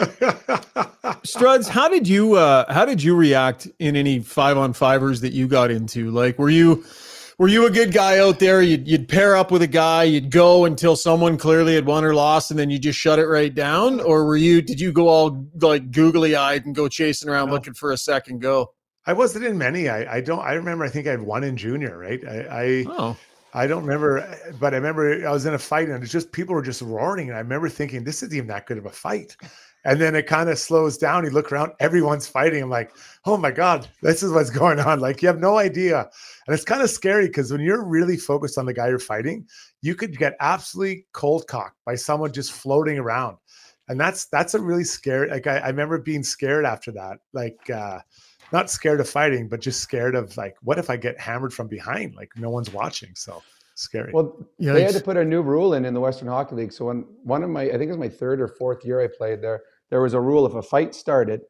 [1.25, 5.33] Struds, how did you uh, how did you react in any five on fivers that
[5.33, 6.11] you got into?
[6.11, 6.85] Like, were you
[7.39, 8.61] were you a good guy out there?
[8.61, 12.13] You'd, you'd pair up with a guy, you'd go until someone clearly had won or
[12.13, 14.61] lost, and then you just shut it right down, or were you?
[14.61, 17.53] Did you go all like googly eyed and go chasing around no.
[17.53, 18.73] looking for a second go?
[19.07, 19.89] I wasn't in many.
[19.89, 20.39] I, I don't.
[20.39, 20.85] I remember.
[20.85, 21.97] I think I had one in junior.
[21.97, 22.23] Right.
[22.27, 22.37] I.
[22.49, 23.17] I oh.
[23.55, 26.53] I don't remember, but I remember I was in a fight and it's just people
[26.53, 27.29] were just roaring.
[27.29, 29.37] And I remember thinking, this isn't even that good of a fight.
[29.85, 31.23] And then it kind of slows down.
[31.23, 32.61] You look around, everyone's fighting.
[32.61, 32.91] I'm like,
[33.23, 34.99] oh my God, this is what's going on.
[34.99, 35.99] Like, you have no idea.
[35.99, 39.47] And it's kind of scary because when you're really focused on the guy you're fighting,
[39.81, 43.37] you could get absolutely cold cocked by someone just floating around.
[43.87, 45.29] And that's that's a really scary.
[45.29, 47.19] Like I, I remember being scared after that.
[47.33, 47.99] Like uh
[48.51, 51.67] not scared of fighting, but just scared of like, what if I get hammered from
[51.67, 52.15] behind?
[52.15, 53.09] Like no one's watching.
[53.15, 53.41] So
[53.75, 54.11] scary.
[54.13, 56.71] Well, yeah, they had to put a new rule in in the Western Hockey League.
[56.71, 59.07] So when one of my, I think it was my third or fourth year I
[59.07, 61.41] played there, there was a rule if a fight started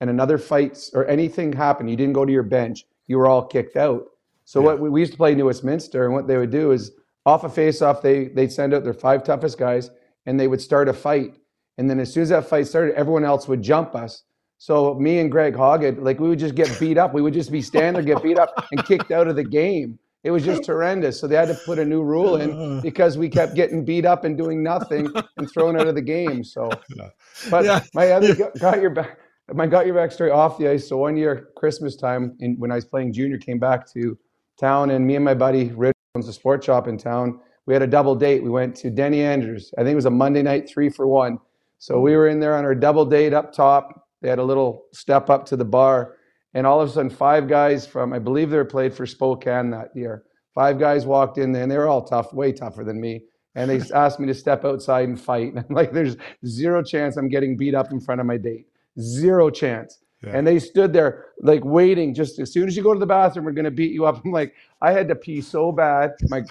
[0.00, 3.44] and another fight or anything happened, you didn't go to your bench, you were all
[3.44, 4.04] kicked out.
[4.44, 4.66] So yeah.
[4.66, 6.92] what we, we used to play New Westminster, and what they would do is
[7.26, 9.90] off a face-off, they they'd send out their five toughest guys,
[10.24, 11.36] and they would start a fight.
[11.76, 14.22] And then as soon as that fight started, everyone else would jump us.
[14.58, 17.14] So me and Greg Hawgood, like we would just get beat up.
[17.14, 19.98] We would just be standing there, get beat up, and kicked out of the game.
[20.24, 21.18] It was just horrendous.
[21.18, 24.24] So they had to put a new rule in because we kept getting beat up
[24.24, 26.42] and doing nothing and thrown out of the game.
[26.42, 26.70] So,
[27.50, 27.80] but yeah.
[27.94, 29.18] my other got your back.
[29.54, 30.88] My got your back story off the ice.
[30.88, 34.18] So one year Christmas time, in, when I was playing junior, came back to
[34.60, 37.40] town, and me and my buddy Rich owns a sports shop in town.
[37.64, 38.42] We had a double date.
[38.42, 39.72] We went to Denny Andrews.
[39.78, 41.38] I think it was a Monday night, three for one.
[41.78, 42.16] So we mm.
[42.16, 45.46] were in there on our double date up top they had a little step up
[45.46, 46.16] to the bar,
[46.54, 49.70] and all of a sudden, five guys from I believe they were played for Spokane
[49.70, 50.24] that year.
[50.54, 53.22] Five guys walked in there, and they were all tough, way tougher than me.
[53.54, 55.52] And they asked me to step outside and fight.
[55.54, 56.16] And I'm like, there's
[56.46, 58.66] zero chance I'm getting beat up in front of my date.
[58.98, 60.00] Zero chance.
[60.24, 60.32] Yeah.
[60.34, 62.12] And they stood there like waiting.
[62.12, 64.20] Just as soon as you go to the bathroom, we're gonna beat you up.
[64.24, 66.14] I'm like, I had to pee so bad.
[66.28, 66.42] My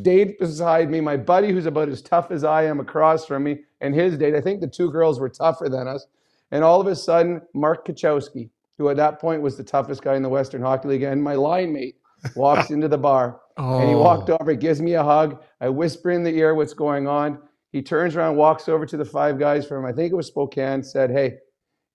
[0.00, 3.60] date beside me, my buddy who's about as tough as I am across from me,
[3.80, 4.34] and his date.
[4.34, 6.06] I think the two girls were tougher than us.
[6.52, 10.14] And all of a sudden, Mark Kachowski, who at that point was the toughest guy
[10.14, 11.96] in the Western Hockey League, and my line mate
[12.36, 13.40] walks into the bar.
[13.56, 13.80] Oh.
[13.80, 14.36] And he walked oh.
[14.40, 15.42] over, gives me a hug.
[15.60, 17.38] I whisper in the ear what's going on.
[17.72, 20.82] He turns around, walks over to the five guys from, I think it was Spokane,
[20.82, 21.38] said, Hey,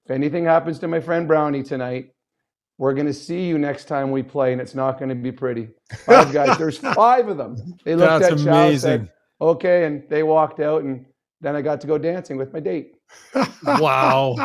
[0.06, 2.12] if anything happens to my friend Brownie tonight,
[2.80, 5.32] we're going to see you next time we play, and it's not going to be
[5.32, 5.70] pretty.
[6.06, 7.58] Five guys, there's five of them.
[7.84, 11.06] They looked That's at Chow, said, okay, and they walked out, and
[11.42, 12.96] then I got to go dancing with my date.
[13.64, 14.36] wow.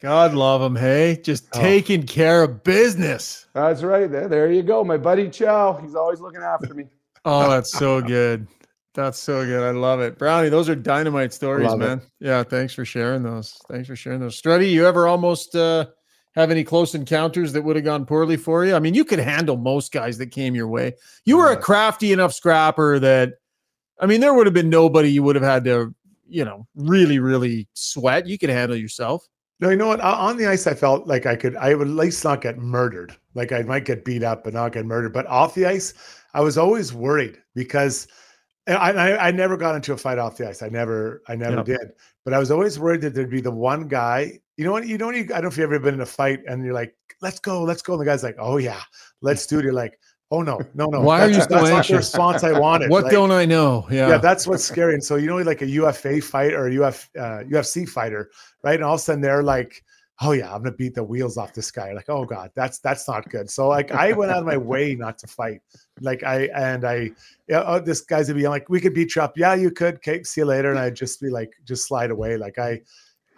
[0.00, 1.20] God love him, hey?
[1.22, 1.60] Just oh.
[1.60, 3.46] taking care of business.
[3.54, 4.10] That's right.
[4.10, 4.82] There, there you go.
[4.82, 5.74] My buddy Chow.
[5.74, 6.84] He's always looking after me.
[7.24, 8.48] oh, that's so good.
[8.94, 9.62] That's so good.
[9.62, 10.18] I love it.
[10.18, 11.98] Brownie, those are dynamite stories, love man.
[11.98, 12.26] It.
[12.26, 13.56] Yeah, thanks for sharing those.
[13.70, 14.40] Thanks for sharing those.
[14.40, 15.86] Struddy, you ever almost uh
[16.34, 18.74] have any close encounters that would have gone poorly for you?
[18.74, 20.94] I mean, you could handle most guys that came your way.
[21.24, 23.34] You were a crafty enough scrapper that,
[24.00, 25.94] I mean, there would have been nobody you would have had to,
[26.28, 28.26] you know, really, really sweat.
[28.26, 29.26] You could handle yourself.
[29.60, 30.00] No, you know what?
[30.00, 33.16] On the ice, I felt like I could, I would at least not get murdered.
[33.34, 35.12] Like I might get beat up, but not get murdered.
[35.12, 35.94] But off the ice,
[36.34, 38.08] I was always worried because
[38.66, 40.62] I, I, I never got into a fight off the ice.
[40.62, 41.66] I never, I never yep.
[41.66, 41.92] did.
[42.24, 44.86] But I was always worried that there'd be the one guy you know what?
[44.86, 45.14] You don't.
[45.14, 47.62] I don't know if you've ever been in a fight and you're like, "Let's go,
[47.62, 48.80] let's go." And the guy's like, "Oh yeah,
[49.20, 49.98] let's do it." You're like,
[50.32, 52.90] "Oh no, no, no." Why that's, are you so that's not the response I wanted.
[52.90, 53.86] what like, don't I know?
[53.90, 54.94] Yeah, yeah, that's what's scary.
[54.94, 58.30] And so you know, like a UFA fight or a Uf, uh, UFC fighter,
[58.64, 58.74] right?
[58.74, 59.84] And all of a sudden they're like,
[60.22, 63.06] "Oh yeah, I'm gonna beat the wheels off this guy." Like, "Oh god, that's that's
[63.06, 65.60] not good." So like, I went out of my way not to fight.
[66.00, 67.10] Like I and I,
[67.46, 69.96] yeah, oh, this guy's gonna be like, "We could beat you up." Yeah, you could.
[69.96, 70.70] Okay, see you later.
[70.70, 72.38] And I'd just be like, just slide away.
[72.38, 72.80] Like I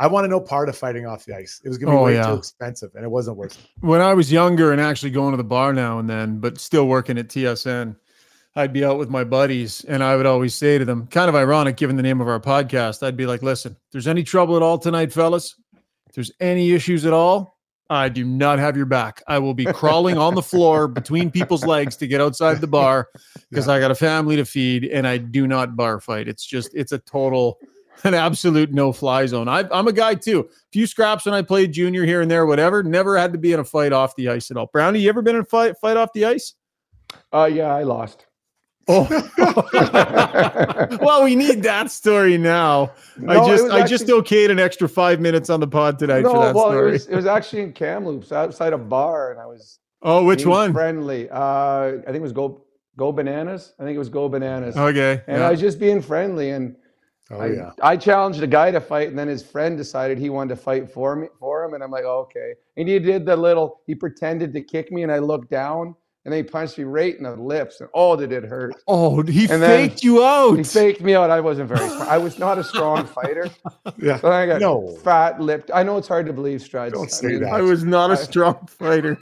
[0.01, 1.61] I want to know part of fighting off the ice.
[1.64, 2.26] It was going to be oh, way yeah.
[2.26, 3.70] too expensive, and it wasn't worth it.
[3.80, 6.88] When I was younger and actually going to the bar now and then, but still
[6.88, 7.97] working at TSN,
[8.57, 11.34] I'd be out with my buddies, and I would always say to them, kind of
[11.34, 14.57] ironic given the name of our podcast, I'd be like, "Listen, if there's any trouble
[14.57, 15.57] at all tonight, fellas,
[16.09, 17.59] if there's any issues at all,
[17.90, 19.22] I do not have your back.
[19.26, 23.09] I will be crawling on the floor between people's legs to get outside the bar
[23.51, 23.74] because yeah.
[23.74, 26.28] I got a family to feed, and I do not bar fight.
[26.28, 27.59] It's just, it's a total."
[28.05, 29.49] an absolute no fly zone.
[29.49, 30.40] I, am a guy too.
[30.40, 32.82] A few scraps when I played junior here and there, whatever.
[32.82, 34.68] Never had to be in a fight off the ice at all.
[34.72, 36.55] Brownie, you ever been in a fight fight off the ice?
[37.32, 38.26] Uh, yeah, I lost.
[38.86, 39.09] Oh,
[41.01, 42.92] well, we need that story now.
[43.16, 46.32] No, I just I just okayed an extra five minutes on the pod tonight no,
[46.32, 46.88] for that well, story.
[46.88, 50.45] It was, it was actually in Kamloops outside a bar, and I was oh, which
[50.45, 50.72] one?
[50.72, 51.30] Friendly.
[51.30, 52.64] Uh, I think it was Go
[52.97, 53.72] Go Bananas.
[53.78, 54.76] I think it was Go Bananas.
[54.76, 55.49] Okay, and yeah.
[55.49, 56.76] I was just being friendly and
[57.31, 57.70] Oh I, yeah.
[57.83, 60.91] I challenged a guy to fight, and then his friend decided he wanted to fight
[60.91, 62.55] for me for him, and I'm like, oh, okay.
[62.77, 63.81] And he did the little.
[63.87, 65.95] He pretended to kick me, and I looked down,
[66.25, 68.75] and then he punched me right in the lips, and oh, did it hurt!
[68.89, 70.59] Oh, he and faked you out.
[70.59, 71.31] He faked me out.
[71.31, 71.89] I wasn't very.
[71.89, 72.09] Smart.
[72.09, 73.49] I was not a strong fighter.
[73.97, 74.18] yeah.
[74.20, 74.89] So I got no.
[75.03, 75.70] fat lipped.
[75.72, 76.93] I know it's hard to believe, Struds.
[76.93, 77.53] Don't say I mean, that.
[77.53, 79.18] I was not a strong fighter.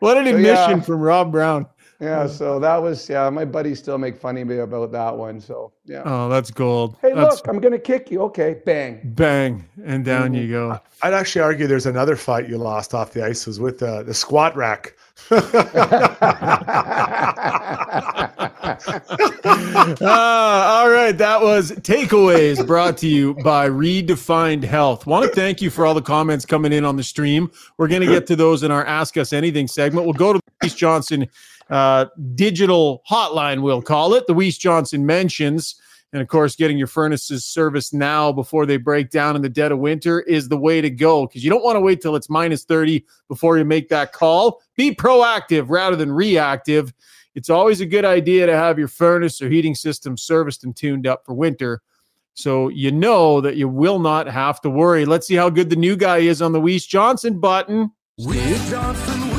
[0.00, 0.80] What an admission so, yeah.
[0.80, 1.66] from Rob Brown.
[2.00, 3.30] Yeah, so that was yeah.
[3.30, 5.40] My buddies still make fun of me about that one.
[5.40, 6.02] So yeah.
[6.04, 6.96] Oh, that's gold.
[7.00, 7.36] Hey, that's...
[7.36, 8.20] look, I'm gonna kick you.
[8.22, 10.42] Okay, bang, bang, and down mm-hmm.
[10.42, 10.80] you go.
[11.02, 14.12] I'd actually argue there's another fight you lost off the ice was with uh, the
[14.12, 14.94] squat rack.
[15.30, 15.40] uh,
[20.00, 25.06] all right, that was takeaways brought to you by Redefined Health.
[25.06, 27.50] Want to thank you for all the comments coming in on the stream.
[27.78, 30.04] We're going to get to those in our Ask Us Anything segment.
[30.04, 31.26] We'll go to Weiss Johnson
[31.70, 34.26] uh, digital hotline, we'll call it.
[34.26, 35.80] The Johnson mentions.
[36.12, 39.72] And of course, getting your furnaces serviced now before they break down in the dead
[39.72, 42.30] of winter is the way to go because you don't want to wait till it's
[42.30, 44.62] minus 30 before you make that call.
[44.76, 46.94] Be proactive rather than reactive.
[47.34, 51.06] It's always a good idea to have your furnace or heating system serviced and tuned
[51.06, 51.82] up for winter.
[52.32, 55.04] So you know that you will not have to worry.
[55.04, 57.90] Let's see how good the new guy is on the Weiss Johnson button.
[58.70, 59.35] Johnson.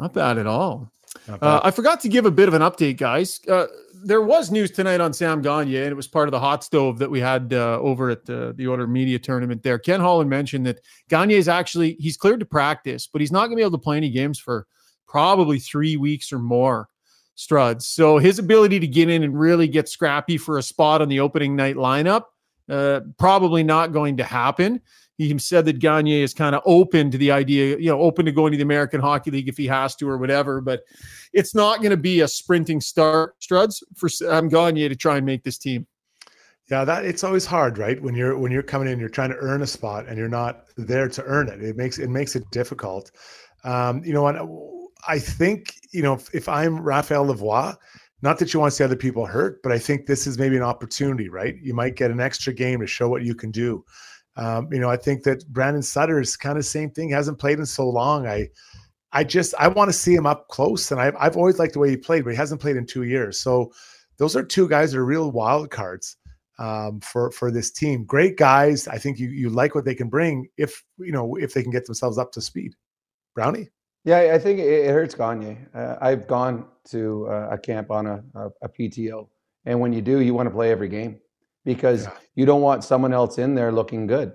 [0.00, 0.90] Not bad at all.
[1.28, 3.40] Uh, I forgot to give a bit of an update, guys.
[3.46, 3.66] Uh,
[4.02, 6.98] there was news tonight on Sam Gagne, and it was part of the hot stove
[7.00, 9.78] that we had uh, over at the, the Order Media tournament there.
[9.78, 10.80] Ken Holland mentioned that
[11.10, 13.78] Gagne is actually he's cleared to practice, but he's not going to be able to
[13.78, 14.66] play any games for
[15.06, 16.88] probably three weeks or more.
[17.36, 17.82] Struds.
[17.82, 21.20] So his ability to get in and really get scrappy for a spot on the
[21.20, 22.24] opening night lineup,
[22.68, 24.82] uh, probably not going to happen.
[25.20, 28.32] He said that Gagne is kind of open to the idea, you know, open to
[28.32, 30.62] going to the American Hockey League if he has to or whatever.
[30.62, 30.80] But
[31.34, 35.26] it's not going to be a sprinting start, Struds, for Sam Gagne to try and
[35.26, 35.86] make this team.
[36.70, 38.00] Yeah, that it's always hard, right?
[38.00, 40.64] When you're when you're coming in, you're trying to earn a spot and you're not
[40.78, 41.62] there to earn it.
[41.62, 43.10] It makes it makes it difficult.
[43.62, 44.36] Um, you know what?
[45.06, 47.76] I think you know if, if I'm Raphael Lavoie,
[48.22, 50.56] not that you want to see other people hurt, but I think this is maybe
[50.56, 51.56] an opportunity, right?
[51.60, 53.84] You might get an extra game to show what you can do.
[54.36, 57.10] Um, you know, I think that Brandon Sutter is kind of same thing.
[57.10, 58.26] Hasn't played in so long.
[58.26, 58.48] I,
[59.12, 61.78] I just I want to see him up close, and I've I've always liked the
[61.80, 63.38] way he played, but he hasn't played in two years.
[63.38, 63.72] So
[64.18, 66.16] those are two guys that are real wild cards
[66.58, 68.04] um, for for this team.
[68.04, 68.86] Great guys.
[68.86, 71.72] I think you you like what they can bring if you know if they can
[71.72, 72.76] get themselves up to speed.
[73.34, 73.68] Brownie.
[74.04, 75.58] Yeah, I think it, hurts Gagne.
[75.74, 79.28] Uh, I've gone to uh, a camp on a, a, a, PTO,
[79.66, 81.20] and when you do, you want to play every game
[81.64, 82.12] because yeah.
[82.34, 84.32] you don't want someone else in there looking good,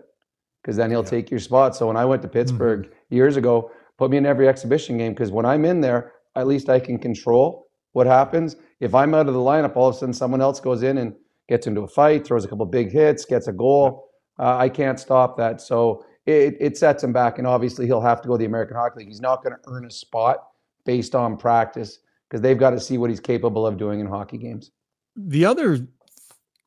[0.61, 1.09] because then he'll yeah.
[1.09, 1.75] take your spot.
[1.75, 3.15] So when I went to Pittsburgh mm-hmm.
[3.15, 6.69] years ago, put me in every exhibition game because when I'm in there, at least
[6.69, 8.57] I can control what happens.
[8.79, 11.13] If I'm out of the lineup, all of a sudden someone else goes in and
[11.47, 14.09] gets into a fight, throws a couple big hits, gets a goal.
[14.37, 15.61] Uh, I can't stop that.
[15.61, 17.37] So it, it sets him back.
[17.37, 19.07] And obviously, he'll have to go to the American Hockey League.
[19.07, 20.39] He's not going to earn a spot
[20.85, 24.37] based on practice because they've got to see what he's capable of doing in hockey
[24.37, 24.71] games.
[25.15, 25.87] The other,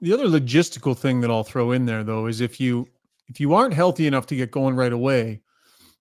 [0.01, 2.87] the other logistical thing that I'll throw in there though is if you
[3.29, 5.43] if you aren't healthy enough to get going right away,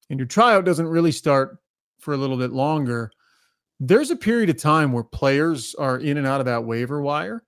[0.10, 1.58] and your tryout doesn't really start
[2.00, 3.12] for a little bit longer,
[3.80, 7.44] there's a period of time where players are in and out of that waiver wire.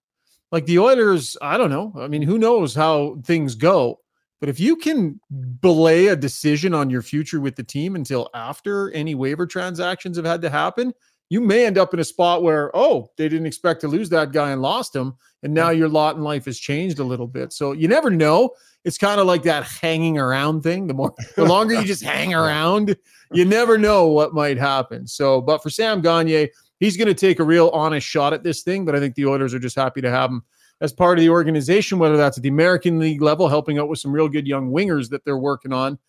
[0.52, 1.94] Like the Oilers, I don't know.
[1.98, 4.00] I mean, who knows how things go?
[4.40, 5.20] But if you can
[5.62, 10.26] belay a decision on your future with the team until after any waiver transactions have
[10.26, 10.94] had to happen,
[11.30, 14.32] you may end up in a spot where, oh, they didn't expect to lose that
[14.32, 15.14] guy and lost him.
[15.44, 17.54] And now your lot in life has changed a little bit.
[17.54, 18.52] So you never know.
[18.84, 20.88] It's kind of like that hanging around thing.
[20.88, 22.96] The more, the longer you just hang around,
[23.32, 25.06] you never know what might happen.
[25.06, 26.50] So, but for Sam Gagne,
[26.80, 28.86] he's going to take a real honest shot at this thing.
[28.86, 30.44] But I think the Oilers are just happy to have him
[30.82, 34.00] as part of the organization, whether that's at the American League level, helping out with
[34.00, 36.00] some real good young wingers that they're working on,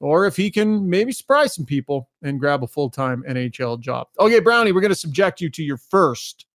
[0.00, 4.08] or if he can maybe surprise some people and grab a full time NHL job.
[4.18, 6.45] Okay, Brownie, we're going to subject you to your first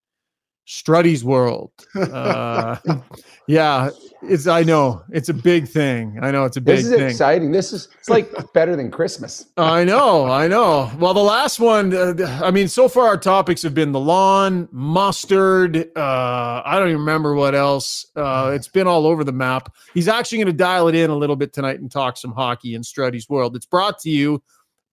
[0.72, 1.69] Struddy's World.
[1.93, 2.78] Uh,
[3.47, 3.89] yeah,
[4.24, 4.47] it's.
[4.47, 6.17] I know it's a big thing.
[6.22, 6.78] I know it's a big.
[6.78, 7.09] This is thing.
[7.09, 7.51] exciting.
[7.51, 9.47] This is it's like better than Christmas.
[9.57, 10.28] I know.
[10.28, 10.89] I know.
[10.97, 11.93] Well, the last one.
[11.93, 15.76] Uh, I mean, so far our topics have been the lawn, mustard.
[15.93, 18.05] Uh, I don't even remember what else.
[18.15, 19.76] Uh, it's been all over the map.
[19.93, 22.76] He's actually going to dial it in a little bit tonight and talk some hockey
[22.76, 23.57] in Struddy's World.
[23.57, 24.41] It's brought to you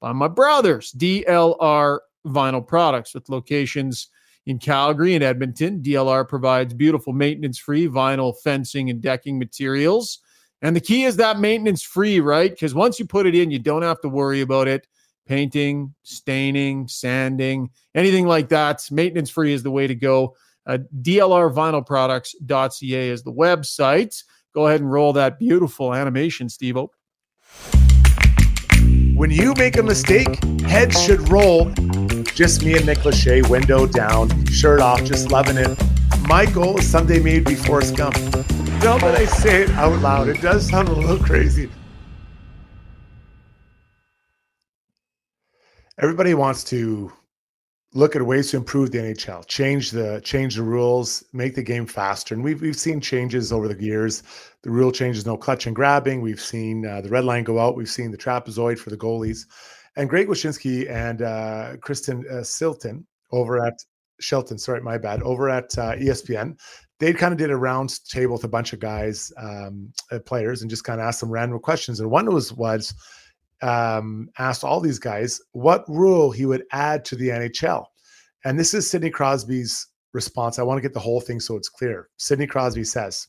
[0.01, 4.09] by my brothers, DLR Vinyl Products, with locations
[4.49, 10.21] in Calgary and Edmonton, DLR provides beautiful maintenance free vinyl fencing and decking materials.
[10.63, 12.51] And the key is that maintenance free, right?
[12.51, 14.87] Because once you put it in, you don't have to worry about it
[15.27, 18.83] painting, staining, sanding, anything like that.
[18.91, 20.35] Maintenance free is the way to go.
[20.67, 24.25] Uh, DLRvinylproducts.ca is the website.
[24.55, 26.79] Go ahead and roll that beautiful animation, Steve.
[29.15, 31.71] When you make a mistake, heads should roll
[32.39, 35.77] just me and Nick Lachey, window down, shirt off, just loving it.
[36.29, 38.15] My goal is someday maybe be Forrest Gump.
[38.15, 41.69] Now that I say it out loud, it does sound a little crazy.
[46.01, 47.13] Everybody wants to
[47.93, 51.87] look at ways to improve the NHL, change the change the rules, make the game
[51.87, 52.37] faster.
[52.37, 54.23] And we've we've seen changes over the years.
[54.63, 56.21] The rule changes, no clutch and grabbing.
[56.21, 57.75] We've seen uh, the red line go out.
[57.75, 59.47] We've seen the trapezoid for the goalies.
[59.99, 63.75] And Greg Wyshynski and uh, Kristen uh, Silton over at
[64.21, 66.57] Shelton, sorry, my bad, over at uh, ESPN,
[67.01, 70.63] they kind of did a round table with a bunch of guys, um, uh, players,
[70.63, 71.99] and just kind of asked them random questions.
[71.99, 72.95] And one was was
[73.61, 77.85] um, asked all these guys what rule he would add to the NHL.
[78.45, 80.61] And this is Sidney Crosby's response.
[80.61, 82.09] I want to get the whole thing so it's clear.
[82.19, 83.27] Sidney Crosby says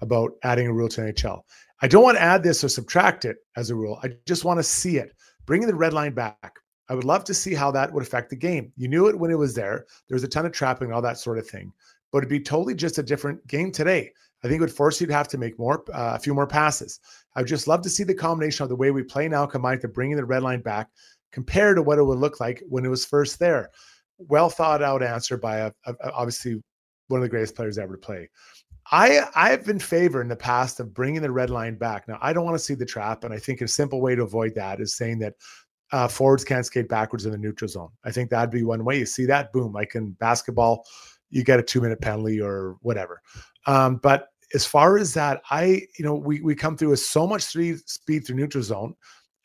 [0.00, 1.42] about adding a rule to NHL.
[1.82, 4.00] I don't want to add this or subtract it as a rule.
[4.02, 5.12] I just want to see it
[5.50, 6.60] bringing the red line back.
[6.88, 8.72] I would love to see how that would affect the game.
[8.76, 9.84] You knew it when it was there.
[10.06, 11.72] There was a ton of trapping, all that sort of thing.
[12.12, 14.12] But it'd be totally just a different game today.
[14.44, 16.46] I think it would force you to have to make more, uh, a few more
[16.46, 17.00] passes.
[17.34, 19.88] I'd just love to see the combination of the way we play now combined to
[19.88, 20.88] bringing the red line back
[21.32, 23.70] compared to what it would look like when it was first there.
[24.18, 26.62] Well thought out answer by a, a, obviously
[27.08, 28.30] one of the greatest players ever to play.
[28.90, 32.08] I I've been favor in the past of bringing the red line back.
[32.08, 34.22] Now I don't want to see the trap, and I think a simple way to
[34.22, 35.34] avoid that is saying that
[35.92, 37.90] uh, forwards can't skate backwards in the neutral zone.
[38.04, 38.98] I think that'd be one way.
[38.98, 40.84] You see that, boom, like in basketball,
[41.30, 43.20] you get a two minute penalty or whatever.
[43.66, 47.26] Um, but as far as that, I you know we we come through with so
[47.26, 48.94] much speed speed through neutral zone,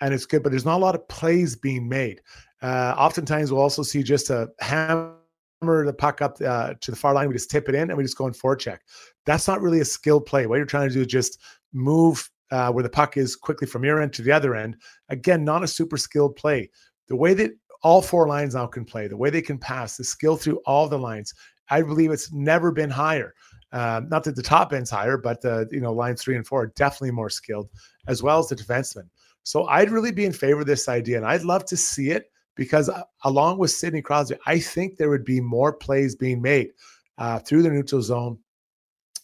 [0.02, 2.22] and it's good, but there's not a lot of plays being made.
[2.62, 5.18] Uh, oftentimes, we'll also see just a hammer
[5.62, 7.28] the puck up uh, to the far line.
[7.28, 8.80] We just tip it in and we just go in forecheck.
[9.26, 10.46] That's not really a skilled play.
[10.46, 11.40] What you're trying to do is just
[11.74, 14.78] move uh, where the puck is quickly from your end to the other end.
[15.10, 16.70] Again, not a super skilled play.
[17.08, 17.52] The way that
[17.84, 20.88] all four lines now can play, the way they can pass, the skill through all
[20.88, 21.34] the lines,
[21.70, 23.34] I believe it's never been higher.
[23.72, 26.64] Um, not that the top end's higher, but the you know lines three and four
[26.64, 27.70] are definitely more skilled,
[28.08, 29.10] as well as the defensemen.
[29.44, 32.32] So I'd really be in favor of this idea, and I'd love to see it
[32.56, 36.70] because uh, along with Sidney Crosby, I think there would be more plays being made
[37.18, 38.40] uh, through the neutral zone,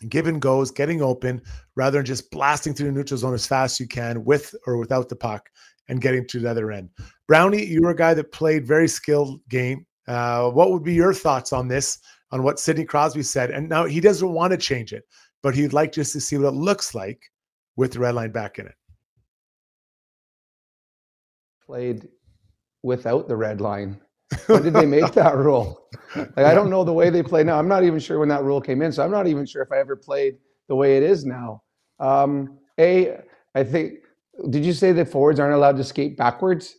[0.10, 1.42] given goes, getting open,
[1.76, 4.78] rather than just blasting through the neutral zone as fast as you can with or
[4.78, 5.50] without the puck
[5.88, 6.90] and getting to the other end.
[7.28, 9.86] Brownie, you were a guy that played very skilled game.
[10.08, 12.00] Uh, what would be your thoughts on this?
[12.32, 15.04] On what Sidney Crosby said, and now he doesn't want to change it,
[15.44, 17.22] but he'd like just to see what it looks like
[17.76, 18.76] with the red line back in it.
[21.66, 22.08] Played
[22.84, 24.00] without the red line.
[24.48, 25.88] When did they make that rule?
[26.16, 27.58] Like I don't know the way they play now.
[27.58, 29.72] I'm not even sure when that rule came in, so I'm not even sure if
[29.72, 31.64] I ever played the way it is now.
[32.00, 33.18] Um, a,
[33.56, 34.00] I think
[34.50, 36.78] did you say that forwards aren't allowed to skate backwards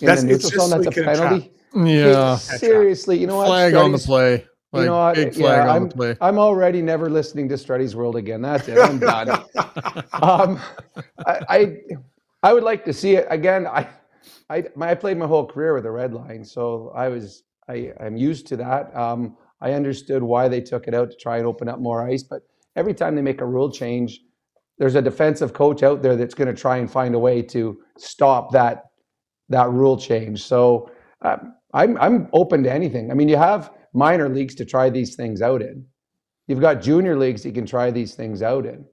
[0.00, 0.82] in that's, the neutral zone?
[0.82, 1.52] That's a penalty.
[1.74, 3.48] Yeah, seriously, you know what?
[3.48, 4.46] Flag on the play.
[4.72, 5.14] Like, you know what?
[5.14, 6.16] Big flag yeah, on I'm, the play.
[6.20, 8.42] I'm already never listening to Struddy's World again.
[8.42, 8.78] That's it.
[8.78, 9.30] I'm done.
[10.12, 10.60] um,
[11.24, 11.76] I, I,
[12.42, 13.66] I would like to see it again.
[13.66, 13.88] I
[14.50, 18.16] I I played my whole career with a red line, so I was I I'm
[18.16, 18.94] used to that.
[18.96, 22.22] Um, I understood why they took it out to try and open up more ice,
[22.22, 22.42] but
[22.76, 24.20] every time they make a rule change,
[24.78, 27.78] there's a defensive coach out there that's going to try and find a way to
[27.98, 28.84] stop that
[29.48, 30.42] that rule change.
[30.42, 30.90] So
[31.22, 33.10] um, I'm I'm open to anything.
[33.10, 35.84] I mean, you have minor leagues to try these things out in.
[36.48, 38.84] You've got junior leagues you can try these things out in.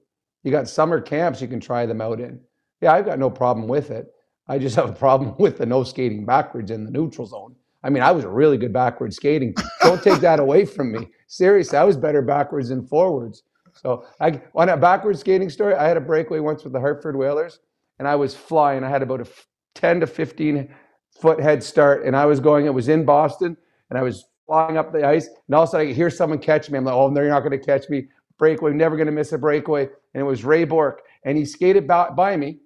[0.42, 2.40] You got summer camps you can try them out in.
[2.80, 4.06] Yeah, I've got no problem with it.
[4.48, 7.54] I just have a problem with the no skating backwards in the neutral zone.
[7.82, 9.54] I mean, I was a really good backwards skating.
[9.82, 11.08] Don't take that away from me.
[11.26, 13.42] Seriously, I was better backwards than forwards.
[13.74, 17.16] So I on a backwards skating story, I had a breakaway once with the Hartford
[17.16, 17.58] Whalers,
[17.98, 18.84] and I was flying.
[18.84, 19.26] I had about a
[19.74, 20.72] 10 to 15
[21.10, 22.66] foot head start, and I was going.
[22.66, 23.56] It was in Boston,
[23.90, 26.38] and I was flying up the ice, and all of a sudden I hear someone
[26.38, 26.78] catch me.
[26.78, 28.08] I'm like, oh, they're not going to catch me.
[28.38, 29.88] Breakaway, never going to miss a breakaway.
[30.14, 32.60] And it was Ray Bourque, and he skated by me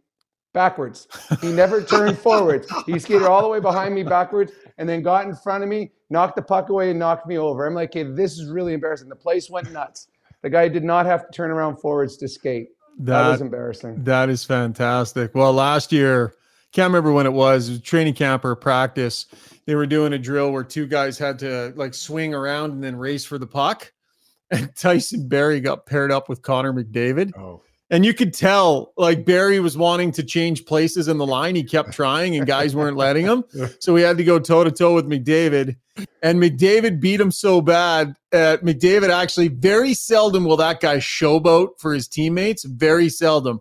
[0.53, 1.09] backwards.
[1.41, 2.67] He never turned forwards.
[2.87, 5.93] He skated all the way behind me backwards and then got in front of me,
[6.11, 7.67] knocked the puck away, and knocked me over.
[7.67, 9.09] I'm like, okay, this is really embarrassing.
[9.09, 10.09] The place went nuts.
[10.43, 12.69] The guy did not have to turn around forwards to skate.
[12.99, 14.05] That, that was embarrassing.
[14.05, 15.35] That is fantastic.
[15.35, 16.35] Well, last year,
[16.73, 19.27] can't remember when it was, it was training camp or practice.
[19.67, 22.97] They were doing a drill where two guys had to like swing around and then
[22.97, 23.93] race for the puck.
[24.51, 27.37] And Tyson Barrie got paired up with Connor McDavid.
[27.37, 27.61] Oh.
[27.91, 31.55] And you could tell, like Barrie was wanting to change places in the line.
[31.55, 33.45] He kept trying, and guys weren't letting him.
[33.81, 35.77] So he had to go toe to toe with McDavid.
[36.23, 38.15] And McDavid beat him so bad.
[38.33, 42.65] Uh, McDavid actually very seldom will that guy showboat for his teammates.
[42.65, 43.61] Very seldom,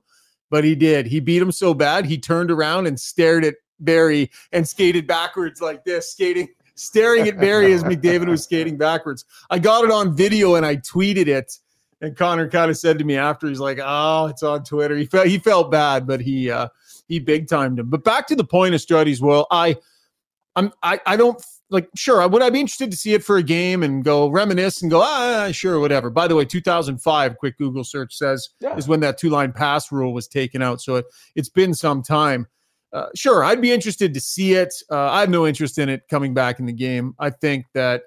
[0.49, 1.07] but he did.
[1.07, 5.61] He beat him so bad he turned around and stared at Barrie and skated backwards
[5.61, 9.25] like this, skating, staring at Barrie as McDavid was skating backwards.
[9.49, 11.57] I got it on video and I tweeted it
[12.01, 15.05] and Connor kind of said to me after, he's like, "Oh, it's on Twitter." He
[15.05, 16.67] felt he felt bad, but he uh,
[17.07, 17.89] he big timed him.
[17.89, 19.77] But back to the point of Struddy's well, I
[20.55, 23.37] I'm I I don't like sure I would I be interested to see it for
[23.37, 26.09] a game and go reminisce and go ah sure whatever.
[26.09, 28.75] By the way, 2005 quick Google search says yeah.
[28.75, 30.81] is when that two line pass rule was taken out.
[30.81, 32.47] So it, it's been some time.
[32.93, 34.73] Uh, sure, I'd be interested to see it.
[34.89, 37.15] Uh, I have no interest in it coming back in the game.
[37.19, 38.03] I think that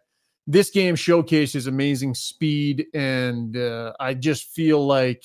[0.51, 5.25] this game showcases amazing speed, and uh, I just feel like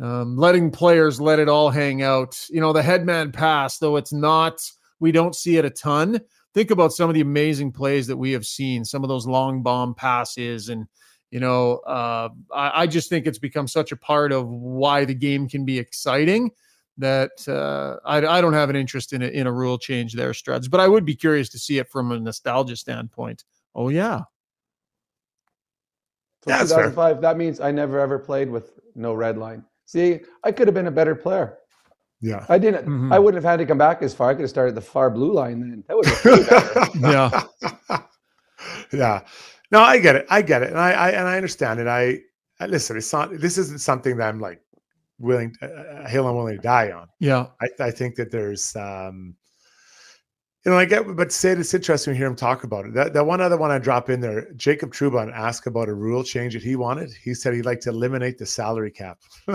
[0.00, 2.44] um, letting players let it all hang out.
[2.50, 4.60] You know, the headman pass, though it's not,
[4.98, 6.20] we don't see it a ton.
[6.54, 9.62] Think about some of the amazing plays that we have seen, some of those long
[9.62, 10.86] bomb passes, and
[11.30, 15.14] you know, uh, I, I, just think it's become such a part of why the
[15.14, 16.50] game can be exciting
[16.98, 20.32] that uh, I, I, don't have an interest in a, in a rule change there,
[20.32, 23.44] Struds, but I would be curious to see it from a nostalgia standpoint.
[23.74, 24.24] Oh yeah.
[26.42, 29.64] So yeah, 2005, that means I never ever played with no red line.
[29.84, 31.58] See, I could have been a better player.
[32.20, 32.46] Yeah.
[32.48, 33.12] I didn't mm-hmm.
[33.12, 34.30] I wouldn't have had to come back as far.
[34.30, 35.84] I could have started the far blue line then.
[35.88, 36.90] That would have
[37.90, 37.98] Yeah.
[38.92, 39.20] yeah.
[39.72, 40.26] No, I get it.
[40.30, 40.70] I get it.
[40.70, 41.88] And I, I and I understand it.
[41.88, 42.20] I,
[42.60, 44.60] I listen, it's not this isn't something that I'm like
[45.18, 47.08] willing a hill I'm willing to die on.
[47.18, 47.46] Yeah.
[47.60, 49.34] I, I think that there's um
[50.64, 52.94] you know, I get, but Sid, it's interesting to hear him talk about it.
[52.94, 56.22] That, that one other one I drop in there, Jacob Trouba asked about a rule
[56.22, 57.10] change that he wanted.
[57.12, 59.18] He said he'd like to eliminate the salary cap.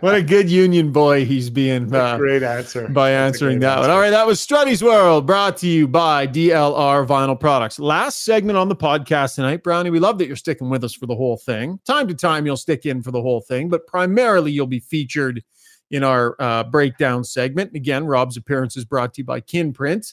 [0.00, 1.94] what a good union boy he's being.
[1.94, 2.88] Uh, great answer.
[2.88, 3.82] By answering that answer.
[3.82, 3.90] one.
[3.90, 7.78] All right, that was Struddy's World brought to you by DLR Vinyl Products.
[7.78, 9.90] Last segment on the podcast tonight, Brownie.
[9.90, 11.78] We love that you're sticking with us for the whole thing.
[11.86, 15.44] Time to time, you'll stick in for the whole thing, but primarily you'll be featured
[15.90, 17.74] in our uh, breakdown segment.
[17.74, 20.12] Again, Rob's appearance is brought to you by Kinprint.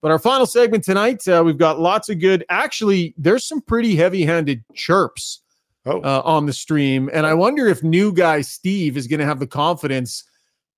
[0.00, 2.44] But our final segment tonight, uh, we've got lots of good.
[2.48, 5.40] Actually, there's some pretty heavy-handed chirps
[5.86, 6.00] oh.
[6.00, 9.40] uh, on the stream, and I wonder if new guy Steve is going to have
[9.40, 10.24] the confidence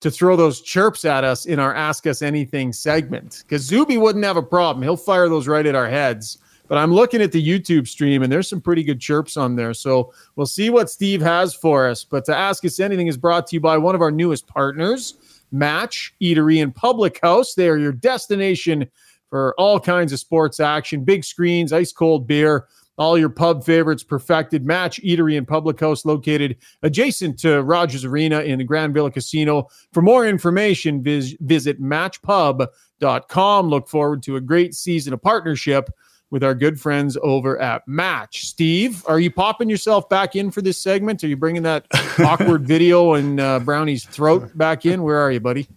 [0.00, 3.44] to throw those chirps at us in our Ask Us Anything segment.
[3.46, 6.38] Because Zuby wouldn't have a problem; he'll fire those right at our heads.
[6.70, 9.74] But I'm looking at the YouTube stream, and there's some pretty good chirps on there.
[9.74, 12.04] So we'll see what Steve has for us.
[12.04, 15.42] But to Ask Us Anything is brought to you by one of our newest partners,
[15.50, 17.54] Match Eatery and Public House.
[17.54, 18.88] They are your destination
[19.30, 22.68] for all kinds of sports action, big screens, ice cold beer,
[22.98, 24.64] all your pub favorites perfected.
[24.64, 29.66] Match Eatery and Public House located adjacent to Rogers Arena in the Grand Villa Casino.
[29.92, 33.68] For more information, vis- visit matchpub.com.
[33.68, 35.90] Look forward to a great season of partnership
[36.30, 38.46] with our good friends over at Match.
[38.46, 41.22] Steve, are you popping yourself back in for this segment?
[41.24, 41.86] Are you bringing that
[42.20, 45.02] awkward video and uh, Brownie's throat back in?
[45.02, 45.68] Where are you, buddy?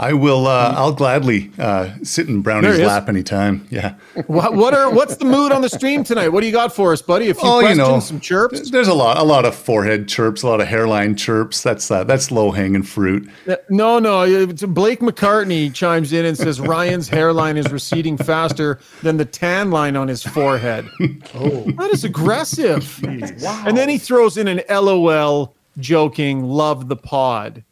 [0.00, 0.46] I will.
[0.46, 3.66] Uh, I'll gladly uh, sit in Brownie's lap anytime.
[3.70, 3.94] Yeah.
[4.26, 6.28] What, what, are what's the mood on the stream tonight?
[6.28, 7.30] What do you got for us, buddy?
[7.30, 8.70] A few oh, questions, you know, some chirps.
[8.70, 11.62] There's a lot, a lot of forehead chirps, a lot of hairline chirps.
[11.62, 13.28] That's uh, that's low hanging fruit.
[13.48, 14.46] Uh, no, no.
[14.46, 19.96] Blake McCartney chimes in and says Ryan's hairline is receding faster than the tan line
[19.96, 20.88] on his forehead.
[21.34, 23.00] oh, that is aggressive.
[23.02, 23.64] Wow.
[23.66, 27.64] And then he throws in an LOL, joking, "Love the pod."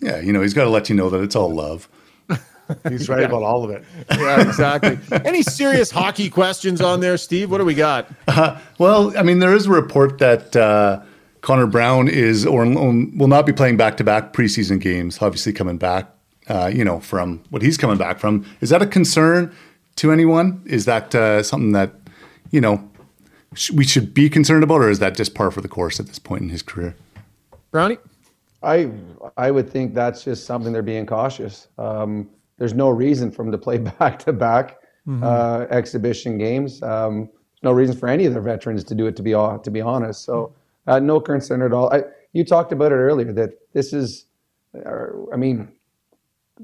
[0.00, 1.88] Yeah, you know, he's got to let you know that it's all love.
[2.88, 3.26] He's right yeah.
[3.26, 3.84] about all of it.
[4.10, 4.98] Yeah, exactly.
[5.24, 7.50] Any serious hockey questions on there, Steve?
[7.50, 8.10] What do we got?
[8.26, 11.00] Uh, well, I mean, there is a report that uh,
[11.42, 15.78] Connor Brown is or will not be playing back to back preseason games, obviously coming
[15.78, 16.10] back,
[16.48, 18.44] uh, you know, from what he's coming back from.
[18.60, 19.54] Is that a concern
[19.96, 20.60] to anyone?
[20.66, 21.92] Is that uh, something that,
[22.50, 22.90] you know,
[23.54, 26.06] sh- we should be concerned about, or is that just par for the course at
[26.06, 26.96] this point in his career?
[27.70, 27.98] Brownie?
[28.62, 28.90] I
[29.36, 31.68] I would think that's just something they're being cautious.
[31.78, 32.28] Um,
[32.58, 34.78] there's no reason for them to play back to back
[35.70, 36.82] exhibition games.
[36.82, 37.28] Um,
[37.62, 39.16] no reason for any of their veterans to do it.
[39.16, 40.54] To be to be honest, so
[40.86, 41.92] uh, no concern at all.
[41.92, 44.26] I, you talked about it earlier that this is,
[44.74, 45.72] uh, I mean,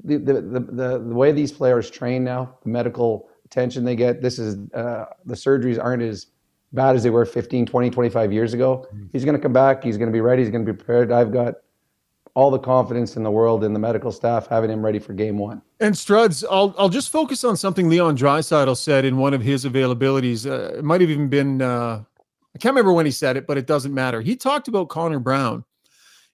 [0.03, 4.21] the, the the, the the way these players train now, the medical attention they get.
[4.21, 6.27] This is uh, the surgeries aren't as
[6.73, 8.87] bad as they were 15, 20, 25 years ago.
[8.87, 9.05] Mm-hmm.
[9.11, 9.83] He's going to come back.
[9.83, 10.41] He's going to be ready.
[10.41, 11.11] He's going to be prepared.
[11.11, 11.55] I've got
[12.35, 15.37] all the confidence in the world in the medical staff having him ready for game
[15.37, 15.61] one.
[15.79, 19.65] And Struds, I'll I'll just focus on something Leon Draisaitl said in one of his
[19.65, 20.49] availabilities.
[20.49, 22.03] Uh, it might have even been uh,
[22.55, 24.21] I can't remember when he said it, but it doesn't matter.
[24.21, 25.63] He talked about Connor Brown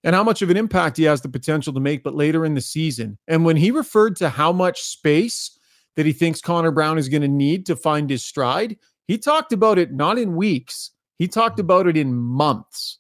[0.04, 2.54] and how much of an impact he has the potential to make, but later in
[2.54, 3.18] the season.
[3.28, 5.58] And when he referred to how much space
[5.96, 8.78] that he thinks Connor Brown is going to need to find his stride,
[9.08, 10.92] he talked about it not in weeks.
[11.18, 12.99] He talked about it in months.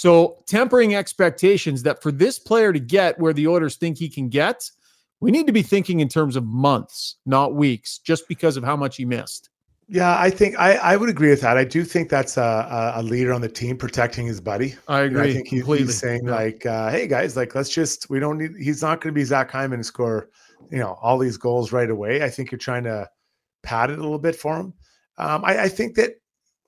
[0.00, 4.30] So tempering expectations that for this player to get where the Oilers think he can
[4.30, 4.70] get,
[5.20, 8.76] we need to be thinking in terms of months, not weeks, just because of how
[8.76, 9.50] much he missed.
[9.88, 11.58] Yeah, I think I, I would agree with that.
[11.58, 14.74] I do think that's a, a leader on the team protecting his buddy.
[14.88, 15.32] I agree.
[15.32, 16.34] I think he's, he's saying yeah.
[16.34, 19.24] like, uh, "Hey guys, like let's just we don't need." He's not going to be
[19.24, 20.30] Zach Hyman and score,
[20.70, 22.22] you know, all these goals right away.
[22.22, 23.06] I think you're trying to
[23.62, 24.72] pad it a little bit for him.
[25.18, 26.12] Um, I, I think that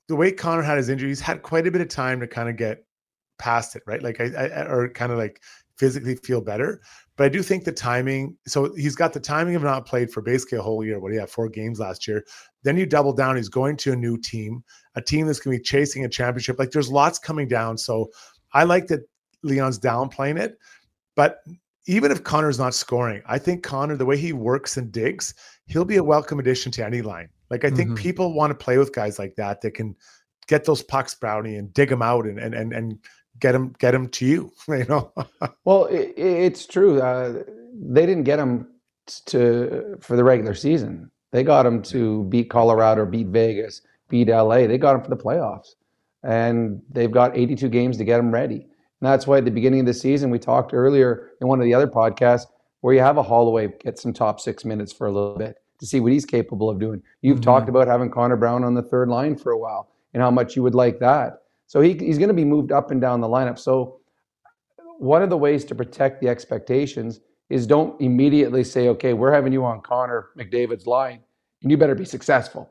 [0.08, 2.50] the way Connor had his injury, he's had quite a bit of time to kind
[2.50, 2.84] of get
[3.42, 4.02] past it, right?
[4.02, 5.42] Like I, I or kind of like
[5.76, 6.80] physically feel better.
[7.16, 8.36] But I do think the timing.
[8.46, 11.00] So he's got the timing of not played for basically a whole year.
[11.00, 11.30] What do you have?
[11.30, 12.24] Four games last year.
[12.62, 13.36] Then you double down.
[13.36, 14.62] He's going to a new team,
[14.94, 16.58] a team that's going to be chasing a championship.
[16.58, 17.76] Like there's lots coming down.
[17.76, 18.10] So
[18.52, 19.00] I like that
[19.42, 20.56] Leon's downplaying it.
[21.16, 21.38] But
[21.86, 25.34] even if Connor's not scoring, I think Connor, the way he works and digs,
[25.66, 27.28] he'll be a welcome addition to any line.
[27.50, 28.02] Like I think mm-hmm.
[28.02, 29.96] people want to play with guys like that that can
[30.46, 32.98] get those pucks, Brownie, and dig them out and and and, and
[33.42, 35.12] get them get him to you you know?
[35.64, 37.42] Well it, it's true uh,
[37.74, 38.68] they didn't get them
[39.26, 41.10] to for the regular season.
[41.32, 45.22] They got them to beat colorado beat vegas beat la they got them for the
[45.22, 45.70] playoffs.
[46.22, 48.60] And they've got 82 games to get them ready.
[49.00, 51.64] And that's why at the beginning of the season we talked earlier in one of
[51.64, 52.46] the other podcasts
[52.80, 55.86] where you have a holloway get some top six minutes for a little bit to
[55.86, 57.02] see what he's capable of doing.
[57.22, 57.44] You've mm-hmm.
[57.44, 60.54] talked about having connor brown on the third line for a while and how much
[60.54, 61.41] you would like that
[61.72, 63.58] so he, he's going to be moved up and down the lineup.
[63.58, 64.00] So
[64.98, 69.54] one of the ways to protect the expectations is don't immediately say, okay, we're having
[69.54, 71.20] you on Connor McDavid's line,
[71.62, 72.70] and you better be successful.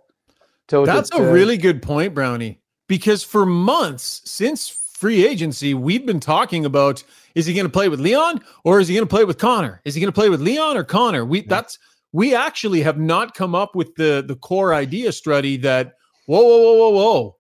[0.70, 2.62] So that's a uh, really good point, Brownie.
[2.88, 7.90] Because for months since free agency, we've been talking about is he going to play
[7.90, 9.82] with Leon or is he going to play with Connor?
[9.84, 11.26] Is he going to play with Leon or Connor?
[11.26, 11.46] We yeah.
[11.48, 11.80] that's
[12.12, 15.96] we actually have not come up with the the core idea, study that
[16.28, 17.38] whoa, whoa, whoa, whoa, whoa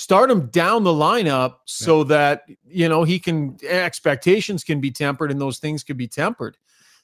[0.00, 2.04] start him down the lineup so yeah.
[2.04, 6.56] that you know he can expectations can be tempered and those things can be tempered.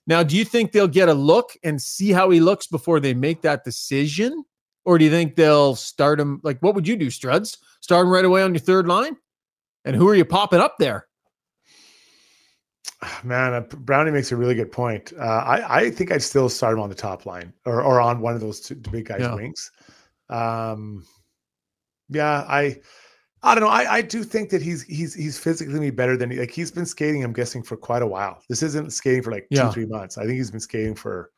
[0.07, 3.13] Now, do you think they'll get a look and see how he looks before they
[3.13, 4.45] make that decision?
[4.85, 7.59] Or do you think they'll start him like what would you do, Struds?
[7.81, 9.17] Start him right away on your third line?
[9.85, 11.07] And who are you popping up there?
[13.23, 15.13] Man, uh, Brownie makes a really good point.
[15.19, 18.21] Uh, I, I think I'd still start him on the top line or, or on
[18.21, 19.35] one of those two big guys' yeah.
[19.35, 19.71] wings.
[20.31, 21.05] Um,
[22.09, 22.81] yeah, I
[23.43, 23.71] I don't know.
[23.71, 26.87] I, I do think that he's he's he's physically better than he, like he's been
[26.87, 27.23] skating.
[27.23, 28.43] I'm guessing for quite a while.
[28.49, 29.67] This isn't skating for like yeah.
[29.67, 30.19] two three months.
[30.19, 31.31] I think he's been skating for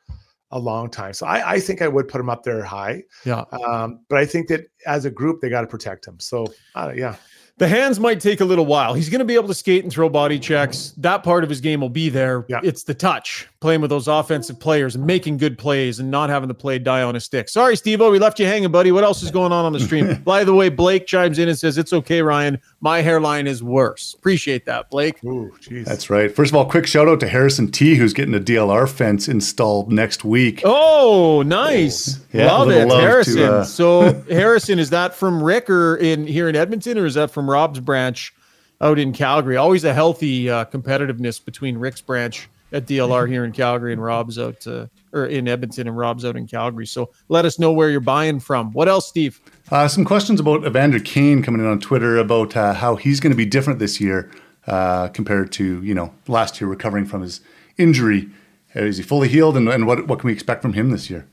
[0.51, 1.13] a long time.
[1.13, 3.03] So I, I think I would put him up there high.
[3.27, 3.45] Yeah.
[3.53, 6.19] Um, but I think that as a group they got to protect him.
[6.19, 7.17] So uh, yeah.
[7.59, 8.95] The hands might take a little while.
[8.95, 10.95] He's going to be able to skate and throw body checks.
[10.97, 12.47] That part of his game will be there.
[12.49, 12.61] Yeah.
[12.63, 16.47] It's the touch, playing with those offensive players and making good plays and not having
[16.47, 17.49] the play die on a stick.
[17.49, 18.93] Sorry, Steve we left you hanging, buddy.
[18.93, 20.23] What else is going on on the stream?
[20.25, 22.61] By the way, Blake chimes in and says, It's okay, Ryan.
[22.81, 24.15] My hairline is worse.
[24.15, 25.23] Appreciate that, Blake.
[25.25, 26.31] Ooh, That's right.
[26.31, 29.91] First of all, quick shout out to Harrison T, who's getting a DLR fence installed
[29.91, 30.63] next week.
[30.65, 32.21] Oh, nice.
[32.33, 32.87] Yeah, love it.
[32.87, 33.37] Love Harrison.
[33.37, 33.65] To, uh...
[33.65, 37.51] so, Harrison, is that from Rick or in here in Edmonton, or is that from
[37.51, 38.33] Rob's branch
[38.81, 39.57] out in Calgary.
[39.57, 44.39] Always a healthy uh, competitiveness between Rick's branch at DLR here in Calgary and Rob's
[44.39, 46.87] out uh, or in Edmonton and Rob's out in Calgary.
[46.87, 48.73] So let us know where you're buying from.
[48.73, 49.41] What else, Steve?
[49.71, 53.33] Uh, some questions about Evander Kane coming in on Twitter about uh, how he's going
[53.33, 54.31] to be different this year
[54.67, 57.41] uh, compared to you know last year recovering from his
[57.77, 58.29] injury.
[58.75, 61.27] Is he fully healed, and, and what what can we expect from him this year?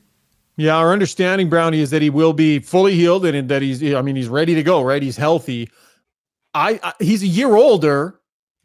[0.58, 4.00] Yeah, our understanding, Brownie, is that he will be fully healed and that he's, I
[4.00, 5.02] mean, he's ready to go, right?
[5.02, 5.68] He's healthy.
[6.54, 8.20] I, I he's a year older,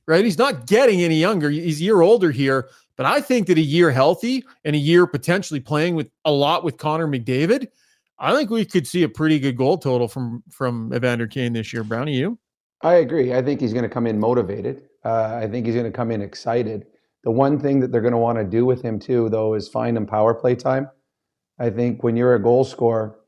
[0.05, 0.23] right?
[0.23, 1.49] He's not getting any younger.
[1.49, 5.05] He's a year older here, but I think that a year healthy and a year
[5.05, 7.67] potentially playing with a lot with Connor McDavid,
[8.21, 11.73] I think we could see a pretty good goal total from from Evander Kane this
[11.73, 11.83] year.
[11.83, 12.37] Brownie, you?
[12.83, 13.33] I agree.
[13.33, 14.83] I think he's going to come in motivated.
[15.03, 16.85] Uh, I think he's going to come in excited.
[17.23, 19.67] The one thing that they're going to want to do with him too, though, is
[19.67, 20.87] find him power play time.
[21.59, 23.19] I think when you're a goal scorer,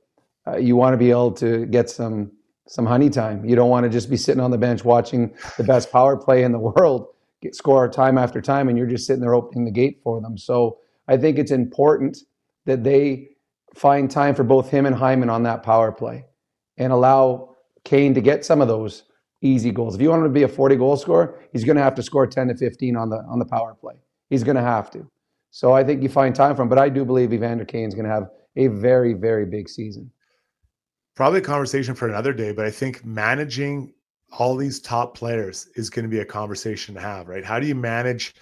[0.47, 2.31] uh, you want to be able to get some
[2.67, 3.43] some honey time.
[3.43, 6.43] You don't want to just be sitting on the bench watching the best power play
[6.43, 7.07] in the world
[7.43, 10.37] get score time after time, and you're just sitting there opening the gate for them.
[10.37, 12.17] So I think it's important
[12.65, 13.27] that they
[13.75, 16.25] find time for both him and Hyman on that power play,
[16.77, 19.03] and allow Kane to get some of those
[19.41, 19.95] easy goals.
[19.95, 22.03] If you want him to be a 40 goal scorer, he's going to have to
[22.03, 23.95] score 10 to 15 on the on the power play.
[24.29, 25.09] He's going to have to.
[25.51, 28.05] So I think you find time for him, but I do believe Evander Kane's going
[28.05, 30.11] to have a very very big season
[31.15, 33.93] probably a conversation for another day, but I think managing
[34.37, 37.45] all these top players is going to be a conversation to have, right?
[37.45, 38.33] How do you manage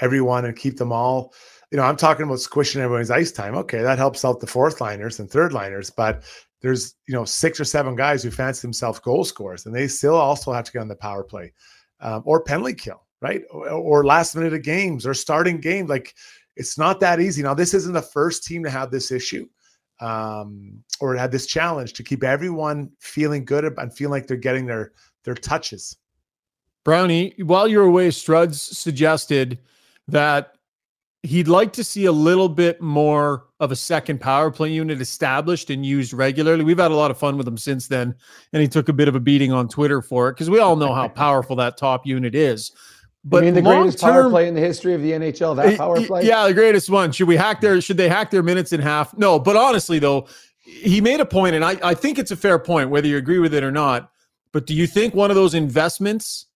[0.00, 1.32] everyone and keep them all?
[1.70, 3.54] You know, I'm talking about squishing everyone's ice time.
[3.56, 6.24] Okay, that helps out the fourth liners and third liners, but
[6.60, 10.14] there's you know six or seven guys who fancy themselves goal scorers, and they still
[10.14, 11.52] also have to get on the power play
[12.00, 13.42] um, or penalty kill, right?
[13.50, 15.90] Or, or last minute of games or starting games.
[15.90, 16.14] Like
[16.56, 17.42] it's not that easy.
[17.42, 19.46] Now, this isn't the first team to have this issue
[20.00, 24.66] um, or had this challenge to keep everyone feeling good and feeling like they're getting
[24.66, 24.92] their
[25.24, 25.96] their touches.
[26.84, 29.58] Brownie, while you're away, Struds suggested
[30.08, 30.57] that
[31.22, 35.70] he'd like to see a little bit more of a second power play unit established
[35.70, 36.64] and used regularly.
[36.64, 38.14] We've had a lot of fun with him since then,
[38.52, 40.76] and he took a bit of a beating on Twitter for it because we all
[40.76, 42.72] know how powerful that top unit is.
[43.24, 46.00] But I mean, the greatest power play in the history of the NHL, that power
[46.00, 46.24] play.
[46.24, 47.10] Yeah, the greatest one.
[47.12, 47.80] Should we hack their?
[47.80, 49.16] Should they hack their minutes in half?
[49.18, 50.28] No, but honestly, though,
[50.60, 53.40] he made a point, and I, I think it's a fair point, whether you agree
[53.40, 54.10] with it or not.
[54.52, 56.46] But do you think one of those investments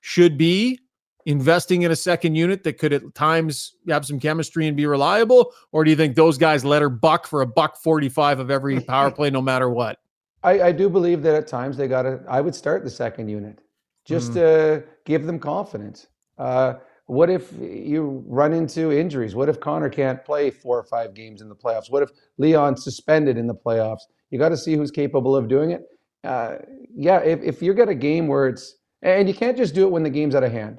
[0.00, 0.78] should be
[1.26, 5.52] investing in a second unit that could at times have some chemistry and be reliable,
[5.72, 8.80] or do you think those guys let her buck for a buck forty-five of every
[8.80, 9.98] power play, no matter what?
[10.42, 12.20] I, I do believe that at times they got to.
[12.28, 13.60] I would start the second unit
[14.04, 14.34] just mm.
[14.34, 16.06] to give them confidence.
[16.36, 16.74] Uh,
[17.06, 19.34] what if you run into injuries?
[19.34, 21.90] What if Connor can't play four or five games in the playoffs?
[21.90, 24.00] What if Leon's suspended in the playoffs?
[24.30, 25.82] You got to see who's capable of doing it.
[26.24, 26.56] Uh,
[26.94, 29.90] yeah, if, if you get a game where it's, and you can't just do it
[29.90, 30.78] when the game's out of hand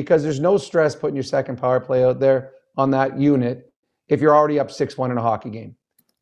[0.00, 3.72] because there's no stress putting your second power play out there on that unit
[4.08, 5.74] if you're already up 6 1 in a hockey game.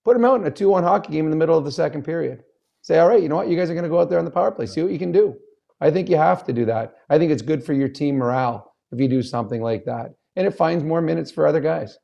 [0.04, 2.04] Put them out in a 2 1 hockey game in the middle of the second
[2.04, 2.44] period.
[2.82, 3.48] Say, all right, you know what?
[3.48, 4.98] You guys are going to go out there on the power play, see what you
[4.98, 5.34] can do.
[5.80, 6.94] I think you have to do that.
[7.08, 10.14] I think it's good for your team morale if you do something like that.
[10.36, 11.98] And it finds more minutes for other guys.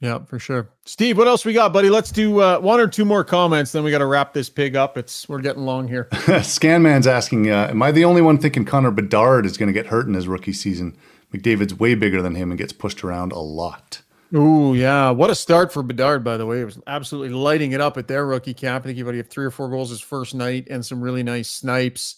[0.00, 0.68] Yeah, for sure.
[0.84, 1.88] Steve, what else we got, buddy?
[1.88, 4.76] Let's do uh, one or two more comments, then we got to wrap this pig
[4.76, 4.98] up.
[4.98, 6.08] It's we're getting long here.
[6.12, 9.86] Scanman's asking, uh, "Am I the only one thinking Connor Bedard is going to get
[9.86, 10.98] hurt in his rookie season?
[11.32, 14.02] McDavid's way bigger than him and gets pushed around a lot."
[14.34, 15.10] Oh yeah.
[15.10, 16.60] What a start for Bedard, by the way.
[16.60, 18.84] It was absolutely lighting it up at their rookie camp.
[18.84, 21.22] I think he already had three or four goals his first night and some really
[21.22, 22.16] nice snipes.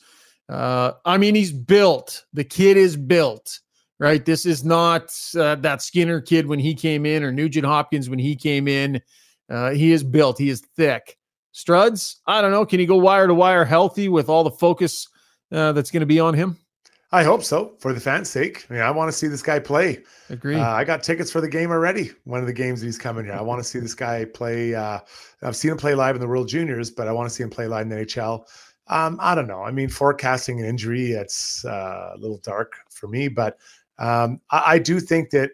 [0.48, 2.24] Uh, I mean, he's built.
[2.32, 3.60] The kid is built,
[3.98, 4.24] right?
[4.24, 8.18] This is not uh, that Skinner kid when he came in or Nugent Hopkins when
[8.18, 9.02] he came in.
[9.50, 10.38] Uh, he is built.
[10.38, 11.18] He is thick.
[11.54, 12.64] Struds, I don't know.
[12.64, 15.08] Can he go wire to wire healthy with all the focus
[15.52, 16.56] uh, that's going to be on him?
[17.10, 18.66] I hope so for the fans' sake.
[18.68, 20.02] I mean, I want to see this guy play.
[20.28, 20.56] Agree.
[20.56, 22.10] Uh, I got tickets for the game already.
[22.24, 23.34] One of the games that he's coming here.
[23.34, 24.74] I want to see this guy play.
[24.74, 24.98] Uh,
[25.42, 27.48] I've seen him play live in the World Juniors, but I want to see him
[27.50, 28.44] play live in the NHL.
[28.88, 29.62] Um, I don't know.
[29.62, 33.58] I mean, forecasting an injury, it's uh, a little dark for me, but
[33.98, 35.50] um, I, I, do think that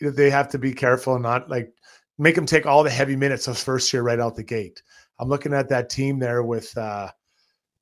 [0.00, 1.70] they have to be careful and not like
[2.16, 4.82] make him take all the heavy minutes of first year right out the gate.
[5.18, 7.10] I'm looking at that team there with uh,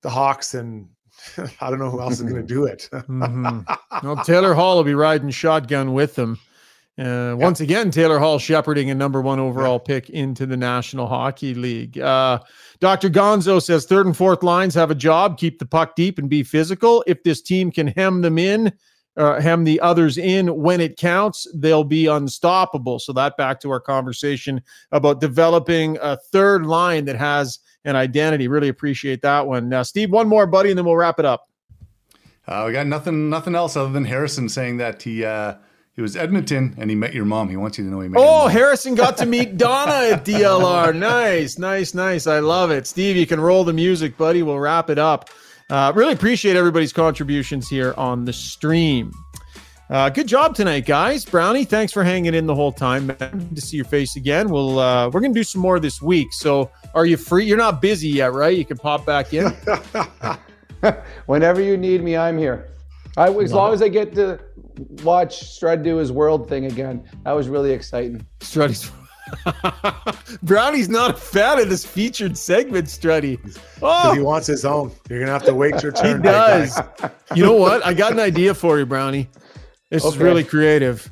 [0.03, 0.89] the Hawks and
[1.61, 2.89] I don't know who else is going to do it.
[2.93, 3.61] mm-hmm.
[4.07, 6.39] Well, Taylor Hall will be riding shotgun with them.
[6.99, 9.95] Uh, once again, Taylor Hall shepherding a number one overall yeah.
[9.95, 11.99] pick into the National Hockey League.
[11.99, 12.39] Uh,
[12.81, 13.11] Dr.
[13.11, 16.43] Gonzo says third and fourth lines have a job, keep the puck deep and be
[16.43, 17.05] physical.
[17.07, 18.73] If this team can hem them in,
[19.19, 22.99] uh, hem the others in when it counts, they'll be unstoppable.
[22.99, 24.63] So that back to our conversation
[24.93, 28.49] about developing a third line that has an identity.
[28.49, 29.69] Really appreciate that one.
[29.71, 31.49] Now, Steve, one more, buddy, and then we'll wrap it up.
[32.47, 35.55] Uh, we got nothing, nothing else other than Harrison saying that he uh,
[35.95, 37.49] he was Edmonton and he met your mom.
[37.49, 38.23] He wants you to know he met.
[38.23, 40.95] Oh, Harrison got to meet Donna at DLR.
[40.95, 42.27] nice, nice, nice.
[42.27, 42.87] I love it.
[42.87, 44.43] Steve, you can roll the music, buddy.
[44.43, 45.31] We'll wrap it up.
[45.69, 49.11] Uh, really appreciate everybody's contributions here on the stream.
[49.89, 51.25] Uh, good job tonight, guys.
[51.25, 53.07] Brownie, thanks for hanging in the whole time.
[53.07, 53.51] Man.
[53.55, 54.49] to see your face again.
[54.49, 56.33] We'll uh, we're gonna do some more this week.
[56.33, 57.45] So, are you free?
[57.45, 58.57] You're not busy yet, right?
[58.57, 59.47] You can pop back in
[61.27, 62.17] whenever you need me.
[62.17, 62.69] I'm here.
[63.17, 64.41] I, as long as I get to
[65.05, 68.27] watch Strud do his world thing again, that was really exciting.
[68.41, 68.91] Struddy's.
[70.43, 73.39] Brownie's not a fan of this featured segment, Struddy.
[73.83, 74.93] Oh, he wants his own.
[75.09, 76.19] You're gonna have to wait your turn.
[76.19, 76.81] He does.
[77.35, 77.87] you know what?
[77.87, 79.29] I got an idea for you, Brownie.
[79.91, 80.15] This okay.
[80.15, 81.11] is really creative.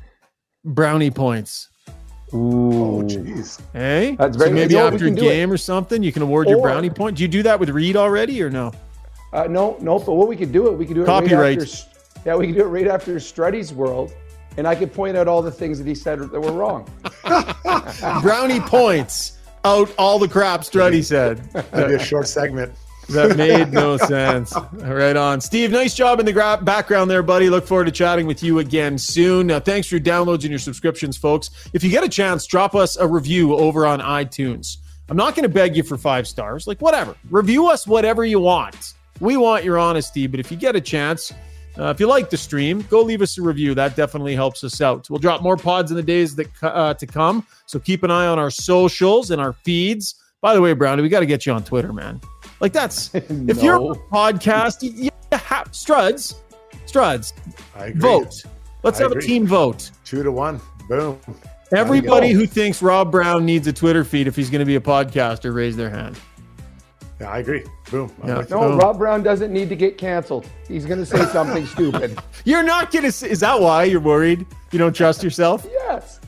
[0.63, 1.69] Brownie points.
[2.33, 2.37] Ooh.
[2.37, 3.61] Oh, jeez.
[3.71, 6.61] Hey, That's very, so maybe after a game or something, you can award or, your
[6.61, 7.17] brownie point.
[7.17, 8.73] Do you do that with Reed already or no?
[9.31, 9.99] Uh, no, no.
[9.99, 11.59] But what we could do it, we could do it copyright.
[11.59, 14.13] Right after, yeah, we could do it right after Struddy's World,
[14.57, 16.89] and I could point out all the things that he said that were wrong.
[18.21, 21.37] brownie points out all the crap Struddy said.
[21.53, 22.73] That'd be a short segment.
[23.09, 24.53] That made no sense.
[24.73, 25.39] Right on.
[25.41, 27.49] Steve, nice job in the gra- background there, buddy.
[27.49, 29.51] Look forward to chatting with you again soon.
[29.51, 31.49] Uh, thanks for your downloads and your subscriptions, folks.
[31.73, 34.77] If you get a chance, drop us a review over on iTunes.
[35.07, 36.65] I'm not going to beg you for five stars.
[36.65, 37.15] Like, whatever.
[37.29, 38.93] Review us whatever you want.
[39.19, 41.31] We want your honesty, but if you get a chance,
[41.77, 43.75] uh, if you like the stream, go leave us a review.
[43.75, 45.09] That definitely helps us out.
[45.09, 47.45] We'll drop more pods in the days that uh, to come.
[47.65, 50.15] So keep an eye on our socials and our feeds.
[50.41, 52.19] By the way, Brownie, we got to get you on Twitter, man.
[52.59, 53.21] Like that's no.
[53.47, 56.35] if you're a podcast, you, you have Struds,
[56.85, 57.33] Struds,
[57.95, 58.43] vote.
[58.83, 59.23] Let's I have agree.
[59.23, 59.91] a team vote.
[60.03, 60.61] Two to one.
[60.87, 61.19] Boom.
[61.71, 64.79] Everybody who thinks Rob Brown needs a Twitter feed if he's going to be a
[64.81, 66.17] podcaster, raise their hand.
[67.19, 67.63] Yeah, I agree.
[67.89, 68.13] Boom.
[68.25, 68.37] Yeah.
[68.37, 68.77] Like no, boom.
[68.77, 70.47] Rob Brown doesn't need to get canceled.
[70.67, 72.19] He's going to say something stupid.
[72.43, 73.27] You're not going to.
[73.27, 74.45] Is that why you're worried?
[74.71, 75.65] You don't trust yourself?
[75.71, 76.19] yes.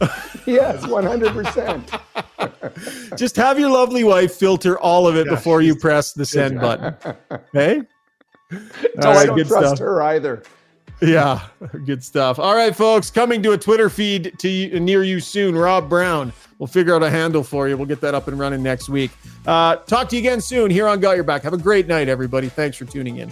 [0.45, 3.13] Yes, 100%.
[3.17, 6.95] Just have your lovely wife filter all of it before you press the send button.
[7.51, 7.81] Hey?
[8.49, 8.59] No,
[9.03, 9.79] right, I don't trust stuff.
[9.79, 10.43] her either.
[11.01, 11.41] Yeah,
[11.85, 12.39] good stuff.
[12.39, 15.55] All right, folks, coming to a Twitter feed to you, near you soon.
[15.55, 16.31] Rob Brown.
[16.59, 17.77] We'll figure out a handle for you.
[17.77, 19.11] We'll get that up and running next week.
[19.45, 21.43] Uh, talk to you again soon here on Got Your Back.
[21.43, 22.49] Have a great night, everybody.
[22.49, 23.31] Thanks for tuning in.